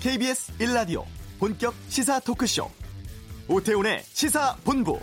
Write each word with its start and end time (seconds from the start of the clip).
KBS 0.00 0.52
1라디오 0.58 1.02
본격 1.40 1.74
시사 1.88 2.20
토크쇼. 2.20 2.70
오태훈의 3.48 4.00
시사본부. 4.04 5.00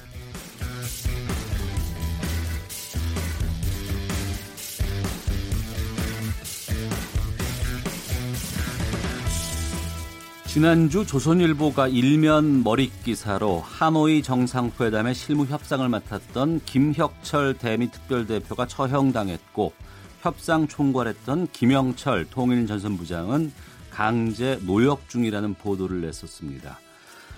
지난주 10.47 11.05
조선일보가 11.05 11.89
일면 11.89 12.63
머릿 12.63 13.03
기사로 13.03 13.59
하노이 13.59 14.23
정상회담의 14.23 15.13
실무 15.13 15.43
협상을 15.43 15.87
맡았던 15.89 16.61
김혁철 16.63 17.55
대미 17.55 17.91
특별대표가 17.91 18.65
처형당했고 18.65 19.73
협상 20.21 20.69
총괄했던 20.69 21.49
김영철 21.51 22.27
통일전선부장은 22.29 23.51
강제 23.95 24.59
노역 24.65 25.07
중이라는 25.07 25.53
보도를 25.53 26.01
냈었습니다. 26.01 26.77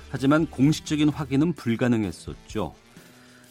하지만 0.09 0.47
공식적인 0.47 1.09
확인은 1.09 1.53
불가능했었죠. 1.53 2.73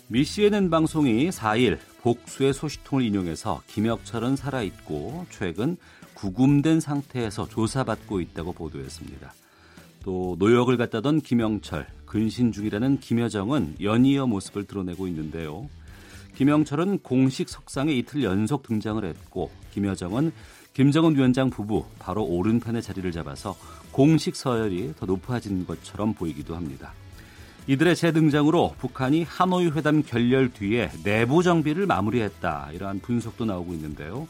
미 0.09 0.25
CNN 0.25 0.71
방송이 0.71 1.29
4일 1.31 1.79
복수의 2.03 2.53
소식통을 2.53 3.05
인용해서 3.05 3.63
김혁철은 3.69 4.35
살아있고 4.35 5.27
최근 5.31 5.77
구금된 6.15 6.81
상태에서 6.81 7.49
조사받고 7.49 8.21
있다고 8.21 8.53
보도했습니다. 8.53 9.33
또 10.03 10.35
노역을 10.41 10.77
갖다던 10.77 11.21
김영철, 11.21 11.87
근신 12.07 12.51
중이라는 12.51 12.99
김여정은 12.99 13.77
연이어 13.81 14.27
모습을 14.27 14.65
드러내고 14.65 15.07
있는데요. 15.07 15.69
김영철은 16.35 16.99
공식 17.05 17.49
석상에 17.49 17.93
이틀 17.93 18.25
연속 18.25 18.65
등장을 18.65 19.05
했고 19.05 19.53
김여정은 19.73 20.33
김정은 20.77 21.17
위원장 21.17 21.49
부부 21.49 21.87
바로 21.99 22.23
오른편의 22.23 22.83
자리를 22.83 23.11
잡아서 23.11 23.57
공식 23.93 24.37
서열이 24.37 24.93
더 24.99 25.07
높아진 25.07 25.67
것처럼 25.67 26.13
보이기도 26.13 26.55
합니다. 26.55 26.93
이들의 27.67 27.97
재등장으로 27.97 28.75
북한이 28.77 29.23
하노이 29.23 29.69
회담 29.69 30.03
결렬 30.03 30.53
뒤에 30.53 30.91
내부 31.03 31.43
정비를 31.43 31.87
마무리했다 31.87 32.73
이러한 32.75 33.01
분석도 33.01 33.47
나오고 33.47 33.73
있는데요. 33.73 34.29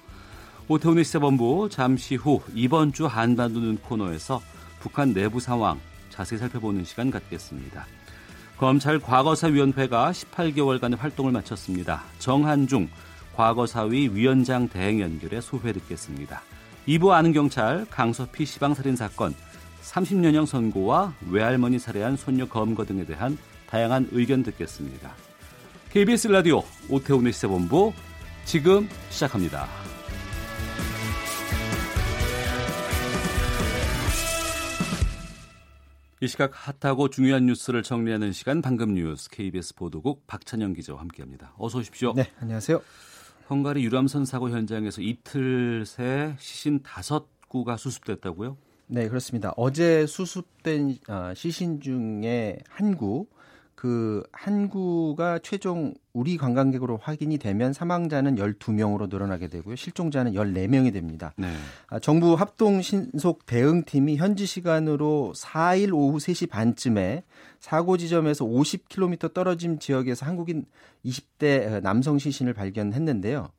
오태훈의 0.68 1.02
시사본부 1.02 1.68
잠시 1.68 2.14
후 2.14 2.40
이번 2.54 2.92
주 2.92 3.06
한반도 3.06 3.58
눈 3.58 3.76
코너에서 3.78 4.40
북한 4.78 5.12
내부 5.12 5.40
상황 5.40 5.80
자세히 6.10 6.38
살펴보는 6.38 6.84
시간 6.84 7.10
갖겠습니다. 7.10 7.86
검찰 8.56 9.00
과거사위원회가 9.00 10.12
18개월간의 10.12 10.96
활동을 10.96 11.32
마쳤습니다. 11.32 12.04
정한중 12.20 12.88
과거사위 13.36 14.08
위원장 14.12 14.66
대행 14.66 15.00
연결에 15.00 15.42
소회 15.42 15.72
듣겠습니다. 15.74 16.40
2부 16.88 17.10
아는 17.10 17.32
경찰 17.32 17.86
강서피 17.90 18.46
시방살인 18.46 18.96
사건 18.96 19.34
30년형 19.82 20.46
선고와 20.46 21.12
외할머니 21.30 21.78
살해한 21.78 22.16
손녀 22.16 22.48
검거 22.48 22.86
등에 22.86 23.04
대한 23.04 23.36
다양한 23.68 24.08
의견 24.12 24.42
듣겠습니다. 24.42 25.12
KBS 25.90 26.28
라디오 26.28 26.62
오태훈의 26.88 27.32
시사본부 27.32 27.92
지금 28.44 28.88
시작합니다. 29.10 29.66
이 36.22 36.28
시각 36.28 36.52
핫하고 36.54 37.10
중요한 37.10 37.44
뉴스를 37.44 37.82
정리하는 37.82 38.32
시간 38.32 38.62
방금 38.62 38.94
뉴스 38.94 39.28
KBS 39.28 39.74
보도국 39.74 40.26
박찬영 40.26 40.72
기자와 40.72 41.00
함께합니다. 41.00 41.52
어서 41.58 41.78
오십시오. 41.78 42.14
네, 42.14 42.32
안녕하세요. 42.40 42.80
헝가리 43.48 43.84
유람선 43.84 44.24
사고 44.24 44.50
현장에서 44.50 45.02
이틀 45.02 45.84
새 45.86 46.34
시신 46.38 46.82
다섯 46.82 47.26
구가 47.48 47.76
수습됐다고요? 47.76 48.56
네, 48.88 49.08
그렇습니다. 49.08 49.52
어제 49.56 50.06
수습된 50.06 50.98
어, 51.08 51.32
시신 51.34 51.80
중에 51.80 52.58
한 52.68 52.96
구, 52.96 53.26
그 53.74 54.22
한 54.32 54.68
구가 54.68 55.38
최종 55.40 55.94
우리 56.16 56.38
관광객으로 56.38 56.96
확인이 56.96 57.36
되면 57.36 57.74
사망자는 57.74 58.36
12명으로 58.36 59.10
늘어나게 59.10 59.48
되고요. 59.48 59.76
실종자는 59.76 60.32
14명이 60.32 60.90
됩니다. 60.90 61.34
네. 61.36 61.52
아, 61.88 61.98
정부 61.98 62.32
합동 62.32 62.80
신속 62.80 63.44
대응팀이 63.44 64.16
현지 64.16 64.46
시간으로 64.46 65.34
4일 65.36 65.92
오후 65.92 66.16
3시 66.16 66.48
반쯤에 66.48 67.22
사고 67.60 67.98
지점에서 67.98 68.46
50km 68.46 69.34
떨어진 69.34 69.78
지역에서 69.78 70.24
한국인 70.24 70.64
20대 71.04 71.82
남성 71.82 72.18
시신을 72.18 72.54
발견했는데요. 72.54 73.50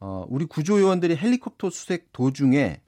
어, 0.00 0.24
우리 0.30 0.46
구조요원들이 0.46 1.14
헬리콥터 1.14 1.68
수색 1.68 2.14
도중에 2.14 2.80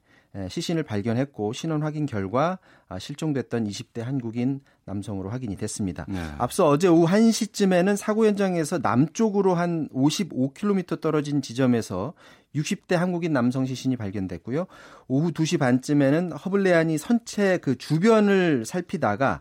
시신을 0.49 0.85
발견했고 0.85 1.53
신원 1.53 1.83
확인 1.83 2.07
결과 2.07 2.59
아, 2.89 2.99
실종됐던 2.99 3.67
20대 3.67 4.01
한국인 4.01 4.61
남성으로 4.85 5.31
확인이 5.31 5.57
됐습니다. 5.57 6.07
네. 6.09 6.21
앞서 6.39 6.69
어제 6.69 6.89
오후 6.89 7.07
1시쯤에는 7.07 7.97
사고 7.97 8.27
현장에서 8.27 8.79
남쪽으로 8.79 9.55
한 9.55 9.89
55km 9.89 11.01
떨어진 11.01 11.43
지점에서 11.43 12.15
60대 12.55 12.95
한국인 12.95 13.33
남성 13.33 13.67
시신이 13.67 13.97
발견됐고요. 13.97 14.67
오후 15.09 15.33
2시 15.33 15.59
반쯤에는 15.59 16.33
허블레안이 16.33 16.99
선체 16.99 17.59
그 17.59 17.77
주변을 17.77 18.65
살피다가 18.65 19.41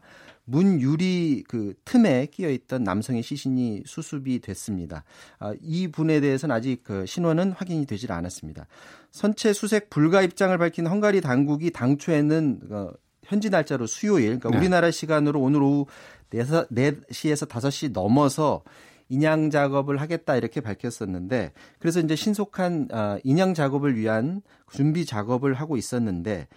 문 0.50 0.82
유리 0.82 1.44
그 1.48 1.74
틈에 1.86 2.26
끼어 2.28 2.50
있던 2.50 2.84
남성의 2.84 3.22
시신이 3.22 3.84
수습이 3.86 4.40
됐습니다. 4.40 5.04
아, 5.38 5.54
이 5.62 5.88
분에 5.88 6.20
대해서는 6.20 6.56
아직 6.56 6.84
그 6.84 7.06
신원은 7.06 7.52
확인이 7.52 7.86
되질 7.86 8.12
않았습니다. 8.12 8.68
선체 9.12 9.54
수색 9.54 9.90
불가 9.90 10.22
입장을 10.22 10.58
밝힌 10.58 10.88
헝가리 10.88 11.22
당국이 11.22 11.72
당초에는 11.72 12.62
어, 12.72 12.92
현지 13.24 13.50
날짜로 13.50 13.86
수요일, 13.86 14.40
그러니까 14.40 14.50
네. 14.50 14.58
우리나라 14.58 14.90
시간으로 14.90 15.40
오늘 15.40 15.62
오후 15.62 15.86
4시에서 16.32 17.48
5시 17.48 17.92
넘어서 17.94 18.64
인양 19.10 19.50
작업을 19.50 19.98
하겠다 19.98 20.36
이렇게 20.36 20.62
밝혔었는데 20.62 21.52
그래서 21.80 22.00
이제 22.00 22.16
신속한 22.16 22.90
어, 22.92 23.18
인양 23.24 23.56
작업을 23.56 23.96
위한 23.96 24.42
준비 24.72 25.06
작업을 25.06 25.56
하고 25.56 25.78
있었는데 25.78 26.48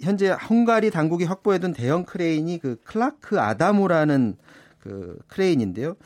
현재 0.00 0.30
헝가리 0.30 0.90
당국이 0.90 1.24
확보해둔 1.24 1.72
대형 1.72 2.04
크레인이 2.04 2.58
그 2.58 2.76
클라크 2.84 3.40
아다모라는 3.40 4.36
그 4.78 5.18
크레인인데요. 5.26 5.96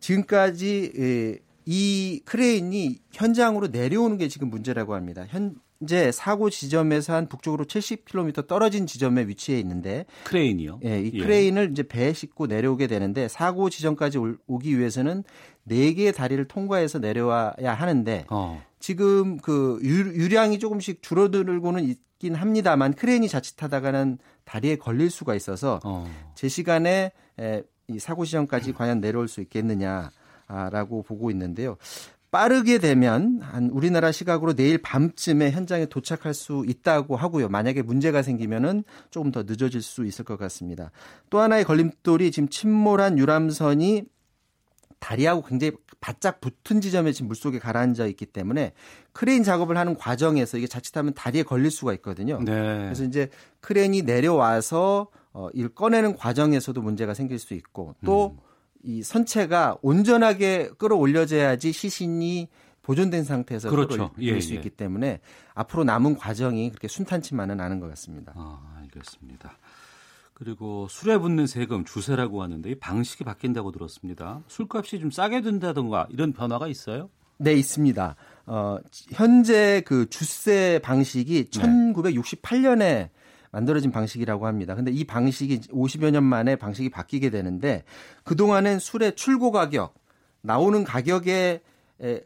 지금까지 0.00 1.40
이 1.66 2.22
크레인이 2.24 2.98
현장으로 3.12 3.68
내려오는 3.68 4.16
게 4.18 4.28
지금 4.28 4.50
문제라고 4.50 4.94
합니다. 4.94 5.24
현재 5.28 6.12
사고 6.12 6.50
지점에서 6.50 7.14
한 7.14 7.26
북쪽으로 7.26 7.64
70km 7.64 8.46
떨어진 8.46 8.86
지점에 8.86 9.26
위치해 9.26 9.58
있는데 9.60 10.04
크레인이요? 10.24 10.80
예, 10.84 11.00
이 11.00 11.10
예. 11.14 11.18
크레인을 11.18 11.68
예. 11.68 11.72
이제 11.72 11.82
배에 11.82 12.12
싣고 12.12 12.46
내려오게 12.46 12.86
되는데 12.86 13.28
사고 13.28 13.70
지점까지 13.70 14.18
오기 14.46 14.78
위해서는 14.78 15.24
네 15.64 15.94
개의 15.94 16.12
다리를 16.12 16.46
통과해서 16.48 16.98
내려와야 16.98 17.72
하는데 17.72 18.26
어. 18.28 18.62
지금 18.78 19.38
그 19.38 19.78
유량이 19.82 20.58
조금씩 20.58 21.02
줄어들고는 21.02 21.84
있긴 21.84 22.34
합니다만 22.34 22.92
크레인이 22.92 23.26
자칫하다가는 23.28 24.18
다리에 24.44 24.76
걸릴 24.76 25.10
수가 25.10 25.34
있어서 25.34 25.80
어. 25.84 26.06
제 26.34 26.48
시간에 26.48 27.12
에, 27.38 27.62
이 27.88 27.98
사고 27.98 28.26
지점까지 28.26 28.74
과연 28.74 29.00
내려올 29.00 29.28
수 29.28 29.40
있겠느냐라고 29.40 31.02
보고 31.04 31.30
있는데요. 31.30 31.78
빠르게 32.30 32.78
되면 32.78 33.40
한 33.42 33.70
우리나라 33.70 34.12
시각으로 34.12 34.54
내일 34.54 34.78
밤쯤에 34.78 35.50
현장에 35.50 35.86
도착할 35.86 36.32
수 36.32 36.64
있다고 36.66 37.16
하고요. 37.16 37.48
만약에 37.48 37.82
문제가 37.82 38.22
생기면은 38.22 38.84
조금 39.10 39.32
더 39.32 39.42
늦어질 39.42 39.82
수 39.82 40.04
있을 40.06 40.24
것 40.24 40.38
같습니다. 40.38 40.92
또 41.28 41.40
하나의 41.40 41.64
걸림돌이 41.64 42.30
지금 42.30 42.48
침몰한 42.48 43.18
유람선이 43.18 44.04
다리하고 45.00 45.42
굉장히 45.42 45.72
바짝 46.00 46.40
붙은 46.40 46.80
지점에 46.80 47.12
지금 47.12 47.28
물속에 47.28 47.58
가라앉아 47.58 48.06
있기 48.06 48.26
때문에 48.26 48.72
크레인 49.12 49.42
작업을 49.42 49.76
하는 49.76 49.96
과정에서 49.96 50.56
이게 50.56 50.66
자칫하면 50.66 51.14
다리에 51.14 51.42
걸릴 51.42 51.70
수가 51.70 51.92
있거든요. 51.94 52.38
네. 52.38 52.78
그래서 52.84 53.04
이제 53.04 53.28
크레인이 53.60 54.02
내려와서 54.02 55.08
어, 55.32 55.48
이를 55.52 55.70
꺼내는 55.74 56.16
과정에서도 56.16 56.80
문제가 56.80 57.14
생길 57.14 57.38
수 57.38 57.54
있고 57.54 57.94
또 58.04 58.36
이 58.82 58.98
음. 58.98 59.02
선체가 59.02 59.78
온전하게 59.82 60.70
끌어올려져야지 60.78 61.72
시신이 61.72 62.48
보존된 62.82 63.24
상태에서 63.24 63.70
그렇죠. 63.70 64.10
끌어올릴 64.10 64.36
예, 64.36 64.40
수 64.40 64.52
예. 64.52 64.56
있기 64.56 64.70
때문에 64.70 65.20
앞으로 65.54 65.84
남은 65.84 66.16
과정이 66.16 66.70
그렇게 66.70 66.88
순탄치만은 66.88 67.60
않은 67.60 67.78
것 67.78 67.88
같습니다. 67.90 68.32
아, 68.36 68.60
알겠습니다. 68.78 69.58
그리고 70.34 70.86
술에 70.88 71.18
붙는 71.18 71.46
세금 71.46 71.84
주세라고 71.84 72.42
하는데 72.42 72.70
이 72.70 72.74
방식이 72.74 73.24
바뀐다고 73.24 73.72
들었습니다. 73.72 74.42
술값이 74.48 74.98
좀 74.98 75.10
싸게 75.10 75.42
든다던가 75.42 76.06
이런 76.10 76.32
변화가 76.32 76.66
있어요? 76.66 77.10
네, 77.36 77.52
있습니다. 77.54 78.16
어, 78.46 78.78
현재 79.12 79.82
그 79.86 80.08
주세 80.08 80.80
방식이 80.82 81.50
네. 81.50 81.62
1968년에 81.62 83.10
만들어진 83.52 83.90
방식이라고 83.90 84.46
합니다. 84.46 84.74
근데 84.74 84.90
이 84.90 85.04
방식이 85.04 85.60
50여 85.72 86.10
년 86.10 86.24
만에 86.24 86.56
방식이 86.56 86.90
바뀌게 86.90 87.30
되는데 87.30 87.84
그동안은 88.24 88.78
술의 88.78 89.16
출고 89.16 89.50
가격, 89.50 89.94
나오는 90.42 90.84
가격에 90.84 91.60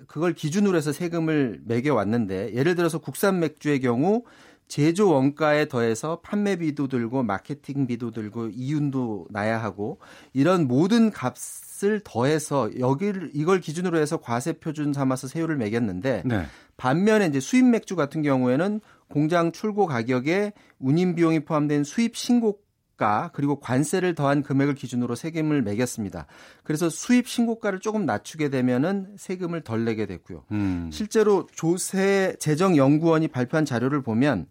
그걸 0.06 0.34
기준으로 0.34 0.76
해서 0.76 0.92
세금을 0.92 1.62
매겨 1.64 1.94
왔는데 1.94 2.54
예를 2.54 2.74
들어서 2.74 2.98
국산 2.98 3.40
맥주의 3.40 3.80
경우 3.80 4.22
제조 4.68 5.10
원가에 5.10 5.68
더해서 5.68 6.20
판매비도 6.22 6.88
들고 6.88 7.22
마케팅비도 7.22 8.12
들고 8.12 8.48
이윤도 8.48 9.28
나야 9.30 9.62
하고 9.62 9.98
이런 10.32 10.66
모든 10.66 11.10
값을 11.10 12.00
더해서 12.02 12.70
여기를 12.78 13.30
이걸 13.34 13.60
기준으로 13.60 13.98
해서 13.98 14.16
과세 14.16 14.54
표준 14.54 14.92
삼아서 14.92 15.28
세율을 15.28 15.56
매겼는데 15.56 16.22
네. 16.24 16.46
반면에 16.76 17.26
이제 17.26 17.40
수입 17.40 17.64
맥주 17.64 17.96
같은 17.96 18.22
경우에는 18.22 18.80
공장 19.08 19.52
출고 19.52 19.86
가격에 19.86 20.52
운임 20.78 21.14
비용이 21.14 21.40
포함된 21.40 21.84
수입 21.84 22.16
신고가 22.16 23.30
그리고 23.32 23.60
관세를 23.60 24.14
더한 24.14 24.42
금액을 24.42 24.74
기준으로 24.74 25.14
세금을 25.14 25.62
매겼습니다. 25.62 26.26
그래서 26.62 26.88
수입 26.88 27.28
신고가를 27.28 27.80
조금 27.80 28.06
낮추게 28.06 28.48
되면은 28.48 29.16
세금을 29.16 29.62
덜 29.62 29.84
내게 29.84 30.06
됐고요. 30.06 30.44
음. 30.52 30.90
실제로 30.92 31.46
조세 31.52 32.36
재정연구원이 32.38 33.28
발표한 33.28 33.64
자료를 33.64 34.02
보면 34.02 34.46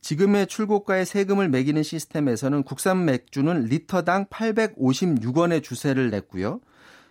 지금의 0.00 0.46
출고가의 0.46 1.04
세금을 1.04 1.48
매기는 1.48 1.82
시스템에서는 1.82 2.62
국산 2.62 3.04
맥주는 3.06 3.64
리터당 3.64 4.26
856원의 4.26 5.64
주세를 5.64 6.10
냈고요. 6.10 6.60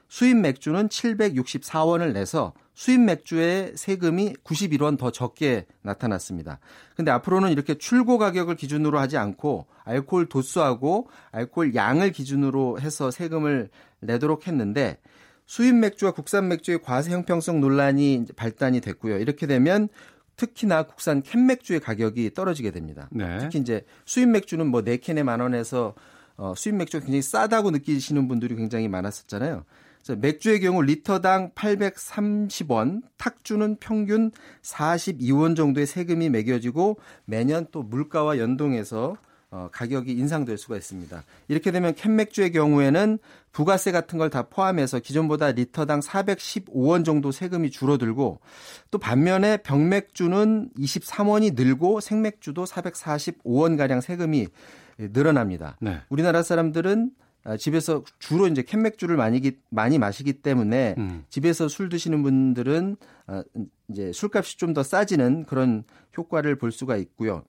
수입 0.07 0.37
맥주는 0.37 0.87
764원을 0.87 2.13
내서 2.13 2.53
수입 2.73 2.99
맥주의 2.99 3.71
세금이 3.75 4.35
91원 4.43 4.97
더 4.97 5.11
적게 5.11 5.65
나타났습니다. 5.81 6.59
근데 6.95 7.11
앞으로는 7.11 7.51
이렇게 7.51 7.75
출고 7.75 8.17
가격을 8.17 8.55
기준으로 8.55 8.99
하지 8.99 9.17
않고 9.17 9.67
알코올 9.85 10.27
도수하고 10.27 11.09
알코올 11.31 11.73
양을 11.73 12.11
기준으로 12.11 12.79
해서 12.79 13.11
세금을 13.11 13.69
내도록 14.01 14.47
했는데 14.47 14.97
수입 15.45 15.75
맥주와 15.75 16.11
국산 16.11 16.47
맥주의 16.47 16.81
과세 16.81 17.11
형평성 17.11 17.61
논란이 17.61 18.25
발단이 18.35 18.81
됐고요. 18.81 19.19
이렇게 19.19 19.47
되면 19.47 19.87
특히나 20.35 20.83
국산 20.83 21.21
캔 21.21 21.45
맥주의 21.45 21.79
가격이 21.79 22.33
떨어지게 22.33 22.71
됩니다. 22.71 23.07
네. 23.11 23.37
특히 23.39 23.59
이제 23.59 23.85
수입 24.05 24.29
맥주는 24.29 24.65
뭐 24.67 24.81
4캔에 24.81 25.23
만 25.23 25.39
원에서 25.39 25.93
어, 26.35 26.53
수입 26.57 26.75
맥주가 26.75 27.01
굉장히 27.05 27.21
싸다고 27.21 27.71
느끼시는 27.71 28.27
분들이 28.27 28.55
굉장히 28.55 28.89
많았었잖아요. 28.89 29.63
맥주의 30.13 30.59
경우 30.59 30.81
리터당 30.81 31.51
830원, 31.51 33.01
탁주는 33.17 33.77
평균 33.79 34.31
42원 34.61 35.55
정도의 35.55 35.87
세금이 35.87 36.29
매겨지고 36.29 36.97
매년 37.25 37.65
또 37.71 37.81
물가와 37.81 38.37
연동해서 38.37 39.17
어, 39.51 39.69
가격이 39.71 40.11
인상될 40.11 40.57
수가 40.57 40.75
있습니다. 40.75 41.23
이렇게 41.47 41.71
되면 41.71 41.95
캔맥주의 41.95 42.51
경우에는 42.51 43.19
부가세 43.53 43.91
같은 43.93 44.19
걸 44.19 44.29
다 44.29 44.43
포함해서 44.43 44.99
기존보다 44.99 45.51
리터당 45.51 46.01
415원 46.01 47.05
정도 47.05 47.31
세금이 47.31 47.71
줄어들고 47.71 48.39
또 48.91 48.97
반면에 48.97 49.57
병맥주는 49.57 50.71
23원이 50.77 51.55
늘고 51.55 52.01
생맥주도 52.01 52.65
445원 52.65 53.77
가량 53.77 54.01
세금이 54.01 54.47
늘어납니다. 54.97 55.77
네. 55.79 56.01
우리나라 56.09 56.43
사람들은 56.43 57.11
아, 57.17 57.24
집에서 57.59 58.03
주로 58.19 58.47
이제 58.47 58.63
캔맥주를 58.63 59.17
많이 59.17 59.39
많이 59.69 59.99
마시기 59.99 60.33
때문에 60.33 60.95
음. 60.97 61.23
집에서 61.29 61.67
술 61.67 61.89
드시는 61.89 62.23
분들은 62.23 62.97
아, 63.27 63.43
이제 63.89 64.11
술값이 64.11 64.57
좀 64.57 64.73
더 64.73 64.81
싸지는 64.83 65.45
그런 65.45 65.83
효과를 66.17 66.57
볼 66.57 66.71
수가 66.71 66.97
있고요. 66.97 67.43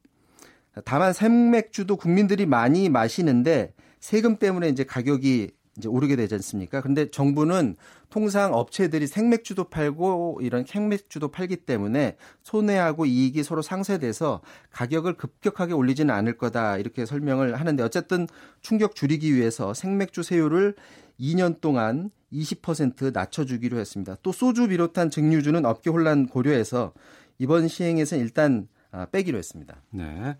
다만 0.84 1.12
생맥주도 1.14 1.96
국민들이 1.96 2.44
많이 2.46 2.88
마시는데 2.90 3.72
세금 3.98 4.36
때문에 4.36 4.68
이제 4.68 4.84
가격이 4.84 5.50
이제 5.76 5.88
오르게 5.88 6.16
되지 6.16 6.34
않습니까? 6.36 6.80
그런데 6.80 7.10
정부는 7.10 7.76
통상 8.08 8.54
업체들이 8.54 9.06
생맥주도 9.06 9.64
팔고 9.64 10.40
이런 10.42 10.64
캔맥주도 10.64 11.28
팔기 11.28 11.56
때문에 11.56 12.16
손해하고 12.42 13.06
이익이 13.06 13.42
서로 13.42 13.62
상쇄돼서 13.62 14.40
가격을 14.70 15.14
급격하게 15.14 15.74
올리지는 15.74 16.14
않을 16.14 16.38
거다 16.38 16.78
이렇게 16.78 17.04
설명을 17.04 17.58
하는데 17.58 17.82
어쨌든 17.82 18.26
충격 18.60 18.94
줄이기 18.94 19.34
위해서 19.34 19.74
생맥주 19.74 20.22
세율을 20.22 20.74
2년 21.20 21.60
동안 21.60 22.10
20% 22.32 23.12
낮춰주기로 23.12 23.78
했습니다. 23.78 24.16
또 24.22 24.32
소주 24.32 24.68
비롯한 24.68 25.10
증류주는 25.10 25.64
업계 25.64 25.90
혼란 25.90 26.26
고려해서 26.26 26.92
이번 27.38 27.68
시행에서 27.68 28.16
일단 28.16 28.68
아, 28.90 29.06
빼기로 29.06 29.36
했습니다. 29.36 29.82
네. 29.90 30.36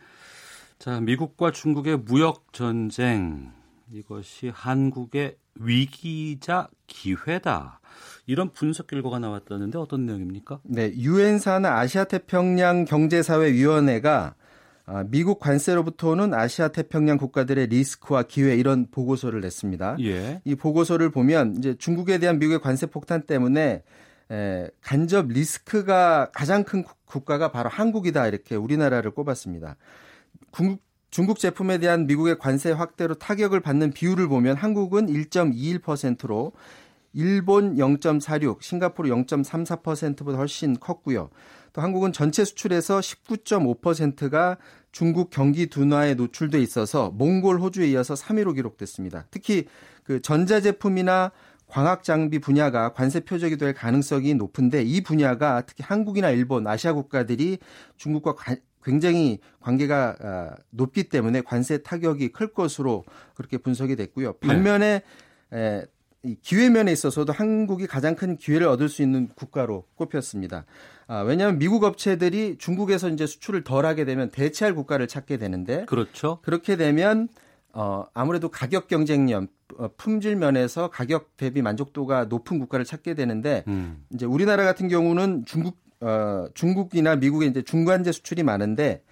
자, 0.79 1.01
미국과 1.01 1.53
중국의 1.53 1.99
무역 1.99 2.53
전쟁 2.53 3.53
이것이 3.93 4.51
한국의 4.53 5.37
위기자 5.55 6.69
기회다. 6.87 7.81
이런 8.27 8.51
분석 8.51 8.87
결과가 8.87 9.19
나왔다는데 9.19 9.79
어떤 9.79 10.07
내용입니까? 10.07 10.61
네, 10.65 10.93
유엔 10.97 11.39
산하 11.39 11.79
아시아 11.79 12.05
태평양 12.05 12.85
경제사회 12.85 13.53
위원회가 13.53 14.35
아, 14.89 15.05
미국 15.09 15.41
관세로부터 15.41 16.15
는 16.15 16.33
아시아 16.33 16.69
태평양 16.69 17.17
국가들의 17.17 17.67
리스크와 17.67 18.23
기회 18.23 18.55
이런 18.55 18.87
보고서를 18.91 19.41
냈습니다. 19.41 19.97
예. 20.01 20.41
이 20.45 20.55
보고서를 20.55 21.11
보면 21.11 21.57
이제 21.57 21.75
중국에 21.77 22.19
대한 22.19 22.39
미국의 22.39 22.61
관세 22.61 22.87
폭탄 22.87 23.23
때문에 23.23 23.83
에, 24.31 24.69
간접 24.81 25.29
리스크가 25.29 26.31
가장 26.33 26.63
큰 26.63 26.85
국가가 27.05 27.51
바로 27.51 27.69
한국이다 27.69 28.29
이렇게 28.29 28.55
우리나라를 28.55 29.11
꼽았습니다. 29.11 29.77
중국, 31.17 31.39
제품에 31.39 31.79
대한 31.79 32.07
미국의 32.07 32.39
관세 32.39 32.71
확대로 32.71 33.15
타격을 33.15 33.61
받는 33.61 33.93
비율을 33.93 34.29
보면 34.29 34.55
한국은 34.55 35.07
1.21%로 35.07 36.53
일본 37.15 37.77
0.46, 37.77 38.61
싱가포르 38.61 39.09
0.34%보다 39.09 40.37
훨씬 40.37 40.79
컸고요. 40.79 41.31
또 41.73 41.81
한국은 41.81 42.13
전체 42.13 42.45
수출에서 42.45 43.01
19.5%가 43.01 44.59
중국 44.93 45.31
경기 45.31 45.69
둔화에 45.69 46.13
노출돼 46.17 46.61
있어서 46.61 47.09
몽골, 47.13 47.61
호주에 47.61 47.87
이어서 47.93 48.13
3위로 48.13 48.55
기록됐습니다. 48.55 49.25
특히 49.31 49.65
그 50.05 50.21
전자제품이나 50.21 51.33
광학 51.67 52.05
장비 52.05 52.39
분야가 52.39 52.93
관세 52.93 53.21
표적이 53.21 53.57
될 53.57 53.73
가능성이 53.73 54.35
높은데 54.35 54.83
이 54.83 55.01
분야가 55.01 55.63
특히 55.63 55.83
한국이나 55.83 56.29
일본, 56.29 56.67
아시아 56.67 56.93
국가들이 56.93 57.59
중국과 57.97 58.35
굉장히 58.87 59.41
관계가 59.61 60.17
아, 60.21 60.55
높기 60.71 61.09
때문에 61.09 61.41
관세 61.41 61.83
타격이 61.83 62.29
클 62.29 62.55
것으로 62.55 63.05
그렇게 63.35 63.59
분석이 63.59 63.97
됐고요. 63.97 64.35
반면에 64.35 65.03
네. 65.51 65.85
이 66.23 66.37
기회면에 66.41 66.93
있어서도 66.93 67.33
한국이 67.33 67.87
가장 67.87 68.15
큰 68.15 68.37
기회를 68.37 68.69
얻을 68.69 68.89
수 68.89 69.03
있는 69.03 69.29
국가로 69.35 69.85
꼽혔습니다. 69.97 70.67
아, 71.09 71.21
왜냐하면 71.21 71.59
미국 71.59 71.83
업체들이 71.83 72.59
중국에서 72.59 73.09
이제 73.09 73.27
수출을 73.27 73.65
덜 73.65 73.87
하게 73.87 74.05
되면 74.05 74.31
대체할 74.31 74.75
국가를 74.75 75.09
찾게 75.09 75.37
되는데 75.37 75.85
그렇죠. 75.87 76.39
그렇게 76.43 76.77
되면 76.77 77.29
어, 77.73 78.07
아무래도 78.15 78.49
가격 78.51 78.87
경쟁력, 78.87 79.49
어, 79.79 79.91
품질 79.97 80.37
면에서 80.37 80.91
가격 80.91 81.37
대비 81.37 81.61
만족도가 81.61 82.25
높은 82.27 82.59
국가를 82.61 82.85
찾게 82.85 83.15
되는데 83.15 83.65
음. 83.67 84.05
이제 84.15 84.27
우리나라 84.27 84.65
같은 84.65 84.89
경우는 84.89 85.45
중국 85.45 85.86
어, 86.01 86.47
중국이나 86.55 87.17
미국에 87.17 87.47
이제 87.47 87.63
중간재 87.63 88.13
수출이 88.13 88.43
많은데 88.43 89.03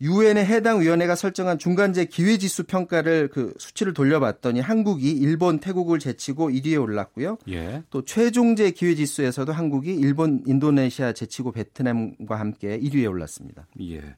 유엔의 0.00 0.46
해당 0.46 0.80
위원회가 0.80 1.16
설정한 1.16 1.58
중간재 1.58 2.04
기회 2.04 2.38
지수 2.38 2.64
평가를 2.64 3.28
그 3.28 3.52
수치를 3.58 3.94
돌려봤더니 3.94 4.60
한국이 4.60 5.10
일본, 5.10 5.58
태국을 5.58 5.98
제치고 5.98 6.50
1위에 6.50 6.80
올랐고요. 6.80 7.38
예. 7.48 7.82
또 7.90 8.04
최종재 8.04 8.70
기회 8.70 8.94
지수에서도 8.94 9.52
한국이 9.52 9.92
일본, 9.94 10.42
인도네시아 10.46 11.14
제치고 11.14 11.50
베트남과 11.52 12.38
함께 12.38 12.78
1위에 12.78 13.10
올랐습니다. 13.10 13.66
예. 13.80 14.14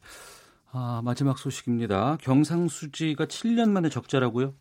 아, 0.73 1.01
마지막 1.03 1.39
소식입니다. 1.39 2.19
경상수지가 2.21 3.25
7년 3.27 3.71
만에 3.71 3.89
적자라고요? 3.89 4.55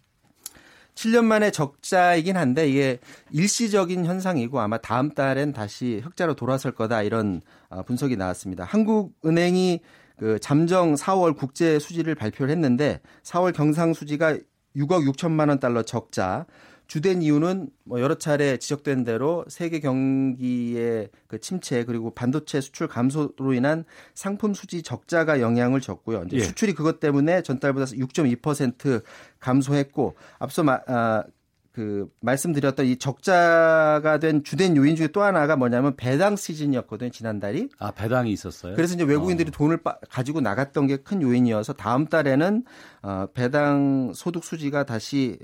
7년 0.99 1.23
만에 1.23 1.49
적자이긴 1.49 2.35
한데 2.35 2.67
이게 2.67 2.99
일시적인 3.31 4.05
현상이고 4.05 4.59
아마 4.59 4.77
다음 4.77 5.11
달엔 5.11 5.53
다시 5.53 6.01
흑자로 6.03 6.33
돌아설 6.33 6.73
거다 6.73 7.03
이런 7.03 7.41
어, 7.69 7.83
분석이 7.83 8.17
나왔습니다. 8.17 8.65
한국은행이 8.65 9.79
그 10.17 10.39
잠정 10.39 10.95
4월 10.95 11.37
국제 11.37 11.79
수지를 11.79 12.15
발표를 12.15 12.51
했는데 12.51 12.99
4월 13.23 13.53
경상 13.55 13.93
수지가 13.93 14.33
6억 14.75 15.09
6천만 15.09 15.47
원 15.47 15.61
달러 15.61 15.83
적자, 15.83 16.45
주된 16.89 17.22
이유는 17.22 17.69
뭐 17.84 18.01
여러 18.01 18.15
차례 18.15 18.58
지적된 18.58 19.03
대로 19.03 19.46
세계 19.48 19.79
경기의 19.79 21.10
그 21.27 21.39
침체 21.39 21.86
그리고 21.86 22.10
반도체 22.10 22.62
수출 22.62 22.88
감소로 22.88 23.53
인한 23.53 23.86
상품 24.15 24.55
수지 24.55 24.81
적자가 24.81 25.39
영향을 25.39 25.81
줬고요. 25.81 26.24
이제 26.25 26.38
예. 26.38 26.41
수출이 26.41 26.74
그것 26.74 27.00
때문에 27.00 27.43
전달보다 27.43 27.86
6.2% 27.86 29.03
감소했고 29.39 30.15
앞서 30.39 30.63
마, 30.63 30.79
아, 30.88 31.24
그 31.72 32.10
말씀드렸던 32.22 32.88
이 32.88 32.98
적자가 32.98 34.17
된 34.17 34.43
주된 34.43 34.75
요인 34.75 34.96
중에 34.96 35.10
또 35.10 35.22
하나가 35.22 35.55
뭐냐면 35.55 35.96
배당 35.96 36.36
시즌이었거든요 36.36 37.12
지난달이. 37.12 37.69
아 37.77 37.91
배당이 37.91 38.31
있었어요. 38.31 38.75
그래서 38.75 38.96
이제 38.96 39.03
외국인들이 39.03 39.50
어. 39.50 39.51
돈을 39.51 39.77
빠, 39.77 39.98
가지고 40.10 40.41
나갔던 40.41 40.88
게 40.88 40.98
큰 40.98 41.22
요인이어서 41.22 41.74
다음 41.74 42.08
달에는 42.08 42.63
어, 43.03 43.27
배당 43.34 44.12
소득 44.15 44.43
수지가 44.43 44.86
다시 44.86 45.38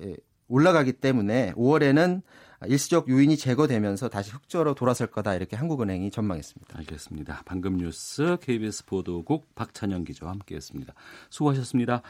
올라가기 0.47 0.93
때문에 0.93 1.53
5월에는 1.53 2.21
일시적 2.67 3.09
요인이 3.09 3.37
제거되면서 3.37 4.09
다시 4.09 4.31
흑조로 4.31 4.75
돌아설 4.75 5.07
거다 5.07 5.35
이렇게 5.35 5.55
한국은행이 5.55 6.09
전망했습니다. 6.11 6.77
알겠습니다. 6.79 7.43
방금 7.45 7.77
뉴스 7.77 8.37
KBS 8.41 8.85
보도국 8.85 9.53
박찬영 9.55 10.03
기자와 10.03 10.31
함께했습니다. 10.31 10.93
수고하셨습니다. 11.29 12.01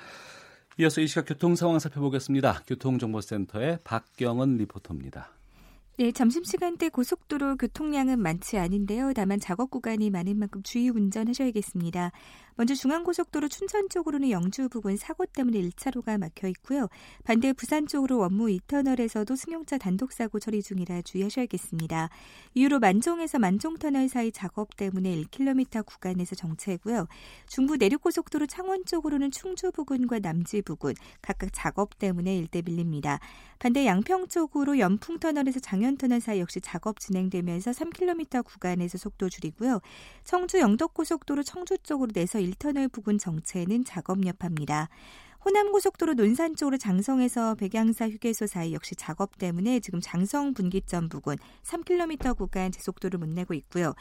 이어서 0.79 1.01
이 1.01 1.07
시각 1.07 1.25
교통 1.25 1.55
상황 1.55 1.79
살펴보겠습니다. 1.79 2.63
교통정보센터의 2.67 3.79
박경은 3.83 4.57
리포터입니다. 4.57 5.29
네, 5.97 6.11
점심시간 6.11 6.77
대 6.77 6.89
고속도로 6.89 7.55
교통량은 7.55 8.19
많지 8.19 8.57
않은데요. 8.57 9.13
다만 9.13 9.39
작업 9.39 9.71
구간이 9.71 10.09
많은 10.09 10.37
만큼 10.37 10.61
주의 10.61 10.89
운전하셔야겠습니다. 10.89 12.11
먼저 12.57 12.73
중앙고속도로 12.73 13.49
춘천 13.49 13.89
쪽으로는 13.89 14.31
영주 14.31 14.69
부근 14.69 14.95
사고 14.95 15.25
때문에 15.25 15.59
1차로가 15.59 16.17
막혀 16.17 16.47
있고요. 16.49 16.87
반대 17.25 17.51
부산 17.51 17.85
쪽으로 17.85 18.19
원무 18.19 18.45
2터널에서도 18.47 19.35
승용차 19.35 19.77
단독 19.77 20.13
사고 20.13 20.39
처리 20.39 20.61
중이라 20.61 21.01
주의하셔야겠습니다. 21.01 22.09
이후로 22.53 22.79
만종에서 22.79 23.39
만종터널 23.39 24.07
사이 24.07 24.31
작업 24.31 24.77
때문에 24.77 25.13
1km 25.23 25.85
구간에서 25.85 26.35
정체고요. 26.35 27.07
중부 27.47 27.75
내륙고속도로 27.75 28.47
창원 28.47 28.85
쪽으로는 28.85 29.31
충주 29.31 29.71
부근과 29.71 30.19
남지 30.19 30.61
부근 30.61 30.93
각각 31.21 31.49
작업 31.51 31.99
때문에 31.99 32.37
일대 32.37 32.61
밀립니다. 32.61 33.19
반대 33.59 33.85
양평 33.85 34.27
쪽으로 34.27 34.79
연풍터널에서 34.79 35.59
장현터널 35.59 36.21
사이 36.21 36.39
역시 36.39 36.61
작업 36.61 36.99
진행되면서 36.99 37.71
3km 37.71 38.45
구간에서 38.45 38.97
속도 38.97 39.27
줄이고요. 39.27 39.81
청주 40.23 40.59
영덕고속도로 40.59 41.43
청주 41.43 41.77
쪽으로 41.79 42.11
내서 42.13 42.44
1터널 42.51 42.91
부근 42.91 43.17
정체는 43.17 43.85
작업 43.85 44.25
여파입니다. 44.25 44.89
호남고속도로 45.45 46.15
논산 46.15 46.55
쪽으로 46.55 46.77
장성에서 46.77 47.53
백양사 47.53 48.09
휴게소 48.09 48.47
사이 48.47 48.73
역시 48.73 48.95
작업 48.95 49.37
때문에 49.37 49.79
지금 49.79 50.01
장성 50.01 50.55
분기점 50.55 51.07
부근 51.07 51.37
3km 51.61 52.35
구간 52.35 52.71
제속도를 52.71 53.19
못 53.19 53.29
내고 53.29 53.53
있고요. 53.53 53.93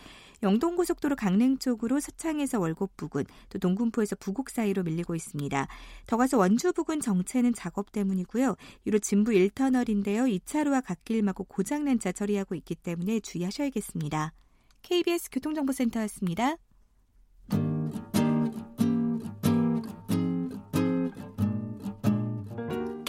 영동고속도로 0.42 1.16
강릉 1.16 1.58
쪽으로 1.58 2.00
서창에서 2.00 2.58
월곡 2.60 2.96
부근, 2.96 3.24
또 3.50 3.58
동군포에서 3.58 4.16
부곡 4.16 4.48
사이로 4.48 4.84
밀리고 4.84 5.14
있습니다. 5.14 5.68
더 6.06 6.16
가서 6.16 6.38
원주 6.38 6.72
부근 6.72 7.00
정체는 7.00 7.52
작업 7.52 7.92
때문이고요. 7.92 8.56
이로 8.86 8.98
진부 8.98 9.32
1터널인데요. 9.32 10.40
2차로와 10.40 10.82
갓길 10.82 11.22
막고 11.22 11.44
고장난 11.44 11.98
차 11.98 12.10
처리하고 12.10 12.54
있기 12.54 12.74
때문에 12.74 13.20
주의하셔야겠습니다. 13.20 14.32
KBS 14.80 15.28
교통정보센터였습니다. 15.30 16.56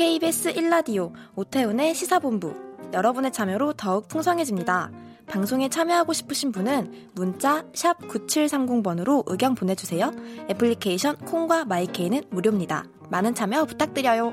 KBS 0.05 0.53
1라디오 0.53 1.11
오태훈의 1.35 1.95
시사본부 1.95 2.53
여러분의 2.93 3.33
참여로 3.33 3.73
더욱 3.73 4.07
풍성해집니다. 4.07 4.91
방송에 5.25 5.67
참여하고 5.67 6.13
싶으신 6.13 6.51
분은 6.51 7.09
문자 7.15 7.63
9730번으로 7.71 9.23
의견 9.25 9.55
보내주세요. 9.55 10.11
애플리케이션 10.47 11.17
콩과 11.17 11.65
마이케이는 11.65 12.21
무료입니다. 12.29 12.85
많은 13.09 13.33
참여 13.33 13.65
부탁드려요. 13.65 14.31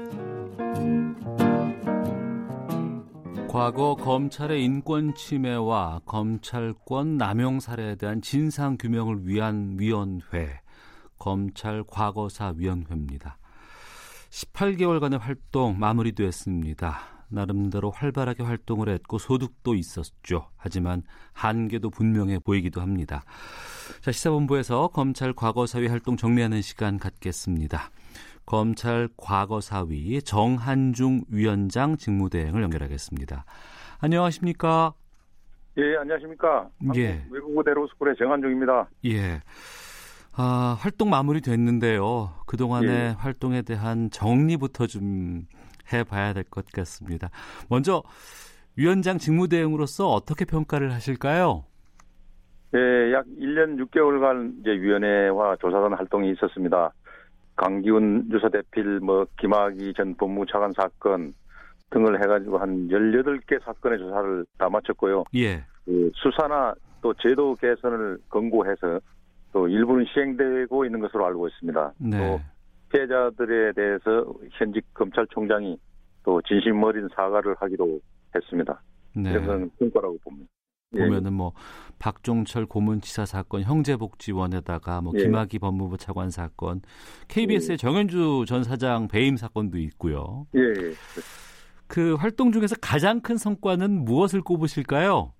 과거 3.49 3.97
검찰의 3.97 4.63
인권 4.63 5.15
침해와 5.15 6.03
검찰권 6.05 7.17
남용 7.17 7.61
사례에 7.61 7.95
대한 7.95 8.21
진상 8.21 8.77
규명을 8.77 9.27
위한 9.27 9.77
위원회 9.79 10.61
검찰 11.19 11.83
과거사 11.83 12.53
위원회입니다. 12.59 13.39
18개월간의 14.33 15.19
활동 15.19 15.79
마무리됐습니다. 15.79 17.01
나름대로 17.29 17.91
활발하게 17.91 18.43
활동을 18.43 18.89
했고 18.89 19.19
소득도 19.19 19.75
있었죠. 19.75 20.49
하지만 20.57 21.03
한계도 21.33 21.91
분명해 21.91 22.41
보이기도 22.41 22.81
합니다. 22.81 23.23
자, 24.01 24.11
시사본부에서 24.11 24.89
검찰 24.89 25.33
과거사위 25.33 25.87
활동 25.87 26.17
정리하는 26.17 26.63
시간 26.63 26.99
갖겠습니다. 26.99 27.91
검찰 28.45 29.09
과거사위 29.17 30.23
정한중 30.23 31.25
위원장 31.29 31.97
직무대행을 31.97 32.63
연결하겠습니다. 32.63 33.45
안녕하십니까? 34.01 34.95
예, 35.79 35.97
안녕하십니까? 35.97 36.69
예. 36.97 37.25
외국어 37.31 37.63
대로 37.63 37.87
스쿨의 37.89 38.15
정한중입니다. 38.19 38.89
예. 39.07 39.41
아, 40.35 40.77
활동 40.81 41.11
마무리됐는데요. 41.11 42.31
그동안의 42.47 42.89
예. 42.91 43.15
활동에 43.19 43.63
대한 43.63 44.09
정리부터 44.11 44.87
좀 44.87 45.43
해봐야 45.93 46.33
될 46.33 46.45
것 46.45 46.67
같습니다. 46.73 47.29
먼저 47.69 48.03
위원장 48.77 49.19
직무대행으로서 49.19 50.09
어떻게 50.09 50.45
평가를 50.47 50.93
하실까요? 50.93 51.65
예, 52.75 53.13
약 53.13 53.27
1년 53.39 53.77
6개월간 53.87 54.61
이제 54.61 54.71
위원회와 54.71 55.57
조사단 55.57 55.93
활동이 55.93 56.31
있었습니다. 56.31 56.91
강기훈 57.57 58.27
유서대필, 58.33 59.01
뭐 59.01 59.27
김학의 59.39 59.93
전 59.95 60.15
법무차관 60.17 60.73
사건 60.75 61.35
등을 61.91 62.23
해가지고 62.23 62.57
한 62.57 62.89
18개 62.89 63.63
사건의 63.63 63.99
조사를 63.99 64.47
다 64.57 64.71
마쳤고요. 64.71 65.25
예. 65.35 65.63
그 65.85 66.11
수사나 66.15 66.73
또 67.03 67.13
제도 67.21 67.55
개선을 67.57 68.17
권고해서 68.31 68.99
또 69.53 69.69
일부는 69.69 70.07
시행되고 70.13 70.85
있는 70.85 71.01
것으로 71.01 71.27
알고 71.27 71.49
있습니다. 71.49 71.93
네. 71.99 72.19
또 72.19 72.41
피해자들에 72.91 73.73
대해서 73.73 74.35
현직 74.53 74.83
검찰총장이 74.95 75.79
또 76.25 76.41
진심 76.43 76.83
어린 76.83 77.09
사과를 77.15 77.55
하기도 77.59 78.01
했습니다. 78.35 78.83
네. 79.15 79.31
이런 79.31 79.47
건 79.47 79.71
성과라고 79.79 80.19
봅니다. 80.19 80.49
예. 80.95 80.99
보면은 81.01 81.33
뭐 81.33 81.53
박종철 81.99 82.67
고문치사 82.67 83.25
사건, 83.25 83.63
형제복지원에다가 83.63 85.01
뭐 85.01 85.13
예. 85.17 85.23
김학의 85.23 85.59
법무부 85.61 85.97
차관 85.97 86.31
사건, 86.31 86.83
KBS의 87.29 87.79
정현주 87.79 88.45
전 88.47 88.63
사장 88.63 89.09
배임 89.09 89.37
사건도 89.37 89.79
있고요. 89.79 90.47
예, 90.55 90.61
예. 90.61 90.93
그 91.87 92.15
활동 92.15 92.53
중에서 92.53 92.77
가장 92.81 93.21
큰 93.21 93.37
성과는 93.37 94.05
무엇을 94.05 94.43
꼽으실까요? 94.43 95.33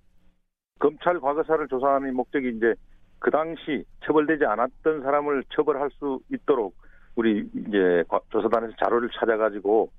검찰 0.79 1.19
과거사를 1.19 1.67
조사하는 1.67 2.15
목적이 2.15 2.53
이제 2.57 2.73
그 3.23 3.31
당시 3.31 3.85
처벌되지 4.05 4.43
않았던 4.43 5.01
사람을 5.01 5.45
처벌할 5.55 5.89
수 5.91 6.19
있도록 6.29 6.75
우리 7.15 7.49
이제 7.55 8.03
과- 8.09 8.19
조사단에서 8.29 8.73
자료를 8.83 9.09
찾아가지고 9.17 9.89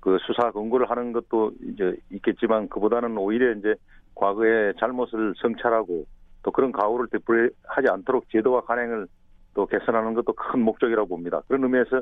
그 0.00 0.16
수사 0.22 0.50
권고를 0.50 0.88
하는 0.88 1.12
것도 1.12 1.52
이제 1.62 1.94
있겠지만 2.10 2.70
그보다는 2.70 3.18
오히려 3.18 3.52
이제 3.52 3.74
과거의 4.14 4.72
잘못을 4.80 5.34
성찰하고 5.36 6.06
또 6.42 6.50
그런 6.50 6.72
가오를 6.72 7.08
되풀이하지 7.08 7.86
않도록 7.90 8.30
제도와 8.30 8.62
관행을 8.62 9.06
또 9.52 9.66
개선하는 9.66 10.14
것도 10.14 10.32
큰 10.32 10.60
목적이라고 10.62 11.06
봅니다. 11.06 11.42
그런 11.48 11.62
의미에서 11.64 12.00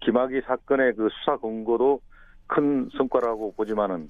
김학의 0.00 0.42
사건의 0.42 0.94
그 0.94 1.08
수사 1.10 1.38
권고도 1.38 2.00
큰 2.48 2.90
성과라고 2.98 3.54
보지만은 3.56 4.08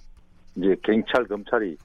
이제 0.57 0.75
경찰 0.83 1.27
검찰이 1.29 1.77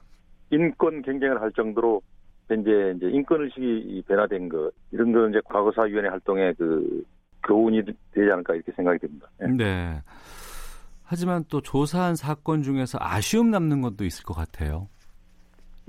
인권 0.50 1.02
경쟁을 1.02 1.40
할 1.40 1.52
정도로 1.52 2.02
현재 2.48 2.94
이제 2.96 3.08
인권 3.10 3.42
의식이 3.42 4.04
변화된 4.06 4.48
것 4.48 4.72
이런 4.90 5.12
거 5.12 5.28
이제 5.28 5.40
과거사위원회 5.44 6.08
활동의 6.08 6.54
그 6.54 7.04
교훈이 7.46 7.82
되지 7.84 8.30
않을까 8.30 8.54
이렇게 8.54 8.72
생각이 8.72 8.98
듭니다. 8.98 9.28
예. 9.42 9.46
네. 9.46 10.02
하지만 11.04 11.44
또 11.48 11.60
조사한 11.60 12.16
사건 12.16 12.62
중에서 12.62 12.98
아쉬움 13.00 13.50
남는 13.50 13.82
것도 13.82 14.04
있을 14.04 14.24
것 14.24 14.34
같아요. 14.34 14.88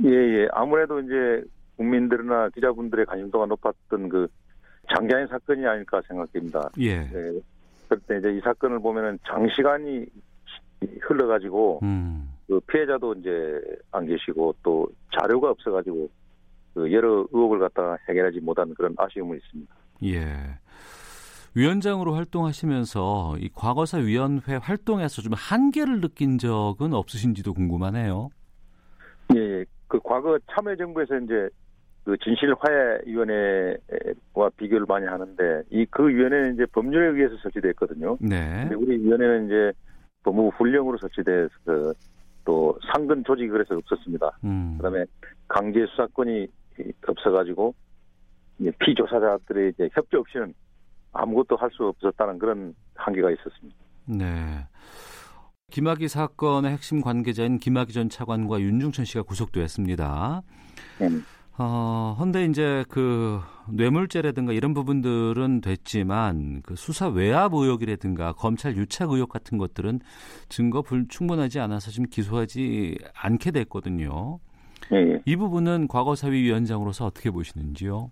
예, 0.03 0.09
예. 0.09 0.47
아무래도 0.51 0.99
이제 0.99 1.43
국민들이나 1.77 2.49
기자분들의 2.49 3.05
관심도가 3.05 3.45
높았던 3.45 4.09
그 4.09 4.27
장자연 4.93 5.27
사건이 5.27 5.65
아닐까 5.65 6.01
생각됩니다. 6.07 6.69
예. 6.79 7.09
예. 7.13 7.41
그때 7.87 8.17
이제 8.17 8.31
이 8.31 8.41
사건을 8.41 8.79
보면은 8.79 9.17
장시간이 9.27 10.05
흘러가지고 11.01 11.79
음. 11.83 12.29
그 12.47 12.59
피해자도 12.61 13.13
이제 13.15 13.59
안 13.91 14.05
계시고 14.05 14.55
또 14.61 14.87
자료가 15.17 15.51
없어가지고 15.51 16.09
그 16.75 16.91
여러 16.91 17.25
의혹을 17.31 17.57
갖다가 17.59 17.97
해결하지 18.09 18.41
못한 18.41 18.71
그런 18.75 18.93
아쉬움은 18.97 19.37
있습니다. 19.37 19.73
예. 20.03 20.25
위원장으로 21.55 22.13
활동하시면서 22.13 23.37
이 23.39 23.49
과거사 23.55 23.99
위원회 23.99 24.57
활동에서 24.61 25.21
좀 25.21 25.31
한계를 25.33 26.01
느낀 26.01 26.37
적은 26.37 26.93
없으신지도 26.93 27.53
궁금하네요. 27.53 28.29
예, 29.35 29.39
예. 29.39 29.65
그 29.87 29.99
과거 30.03 30.37
참여정부에서 30.51 31.19
이제 31.19 31.47
그 32.03 32.17
진실화해위원회와 32.17 33.77
비교를 34.57 34.85
많이 34.85 35.05
하는데 35.05 35.63
이 35.71 35.85
그 35.89 36.09
위원회는 36.09 36.55
이제 36.55 36.65
법률에 36.73 37.07
의해서 37.17 37.37
설치됐거든요. 37.41 38.17
네. 38.19 38.67
근데 38.67 38.75
우리 38.75 38.97
위원회는 39.01 39.45
이제 39.45 39.71
법무부 40.23 40.57
훈령으로 40.57 40.97
설치돼서 40.97 41.93
또 42.43 42.77
상근 42.91 43.23
조직이 43.23 43.47
그래서 43.47 43.75
없었습니다. 43.77 44.39
음. 44.43 44.75
그다음에 44.77 45.05
강제 45.47 45.85
수사권이 45.91 46.47
없어가지고 47.07 47.73
피조사자들의 48.79 49.71
이제 49.73 49.89
협조 49.93 50.19
없이는 50.19 50.53
아무것도 51.13 51.55
할 51.55 51.69
수 51.71 51.85
없었다는 51.87 52.39
그런 52.39 52.75
한계가 52.95 53.31
있었습니다. 53.31 53.77
네. 54.05 54.67
김학의 55.71 56.09
사건의 56.09 56.71
핵심 56.71 57.01
관계자인 57.01 57.57
김학의 57.57 57.93
전 57.93 58.09
차관과 58.09 58.59
윤중천 58.59 59.05
씨가 59.05 59.23
구속되었습니다. 59.23 60.41
네. 60.99 61.07
어, 61.57 62.15
헌데 62.19 62.45
이제 62.45 62.83
그 62.89 63.39
뇌물죄라든가 63.71 64.51
이런 64.51 64.73
부분들은 64.73 65.61
됐지만 65.61 66.61
그 66.63 66.75
수사 66.75 67.07
외압 67.07 67.53
의혹이라든가 67.53 68.33
검찰 68.33 68.75
유착 68.75 69.11
의혹 69.11 69.29
같은 69.29 69.57
것들은 69.57 70.01
증거 70.49 70.81
불 70.81 71.07
충분하지 71.07 71.59
않아서 71.61 71.91
지금 71.91 72.07
기소하지 72.09 72.97
않게 73.13 73.51
됐거든요. 73.51 74.39
예, 74.93 75.21
이 75.25 75.35
부분은 75.35 75.87
과거 75.87 76.15
사위 76.15 76.43
위원장으로서 76.43 77.05
어떻게 77.05 77.31
보시는지요? 77.31 78.11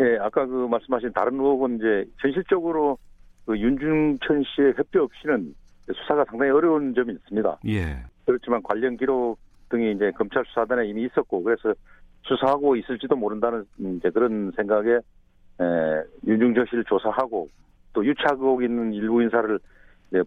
예, 0.00 0.16
아까 0.20 0.46
그 0.46 0.66
말씀하신 0.68 1.12
다른 1.12 1.34
의혹은 1.34 1.76
이제 1.76 2.04
현실적으로 2.18 2.98
그 3.46 3.58
윤중천 3.58 4.44
씨의 4.44 4.74
협조 4.76 5.04
없이는 5.04 5.54
수사가 5.86 6.24
상당히 6.28 6.50
어려운 6.50 6.94
점이 6.94 7.12
있습니다. 7.12 7.58
예. 7.66 8.04
그렇지만 8.26 8.62
관련 8.62 8.96
기록 8.96 9.38
등이 9.70 9.92
이제 9.92 10.10
검찰 10.12 10.44
수사단에 10.46 10.86
이미 10.86 11.04
있었고 11.04 11.42
그래서 11.42 11.74
수사하고 12.22 12.76
있을지도 12.76 13.16
모른다는 13.16 13.64
이제 13.96 14.10
그런 14.10 14.52
생각에 14.54 14.90
에, 14.90 16.02
윤중천 16.26 16.66
씨를 16.66 16.84
조사하고 16.84 17.48
또 17.92 18.04
유착 18.04 18.38
의혹 18.38 18.62
있는 18.62 18.92
일부 18.92 19.22
인사를 19.22 19.58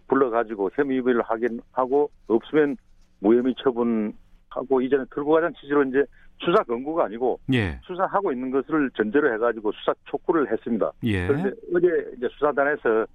불러가지고 0.06 0.70
혐의 0.74 0.98
유비를 0.98 1.22
하긴 1.22 1.60
하고 1.72 2.10
없으면 2.28 2.76
무혐의 3.20 3.54
처분 3.62 4.12
하고 4.54 4.80
이전에 4.80 5.04
들고 5.12 5.32
가자는 5.32 5.54
취지로 5.60 5.82
이제 5.84 6.04
수사 6.38 6.62
권고가 6.64 7.04
아니고 7.04 7.38
예. 7.52 7.78
수사하고 7.84 8.32
있는 8.32 8.50
것을 8.50 8.90
전제로 8.96 9.32
해가지고 9.34 9.72
수사 9.72 9.94
촉구를 10.06 10.50
했습니다. 10.50 10.90
예. 11.04 11.26
그런데 11.26 11.50
어제 11.74 11.86
이제 12.16 12.28
수사단에서 12.32 13.06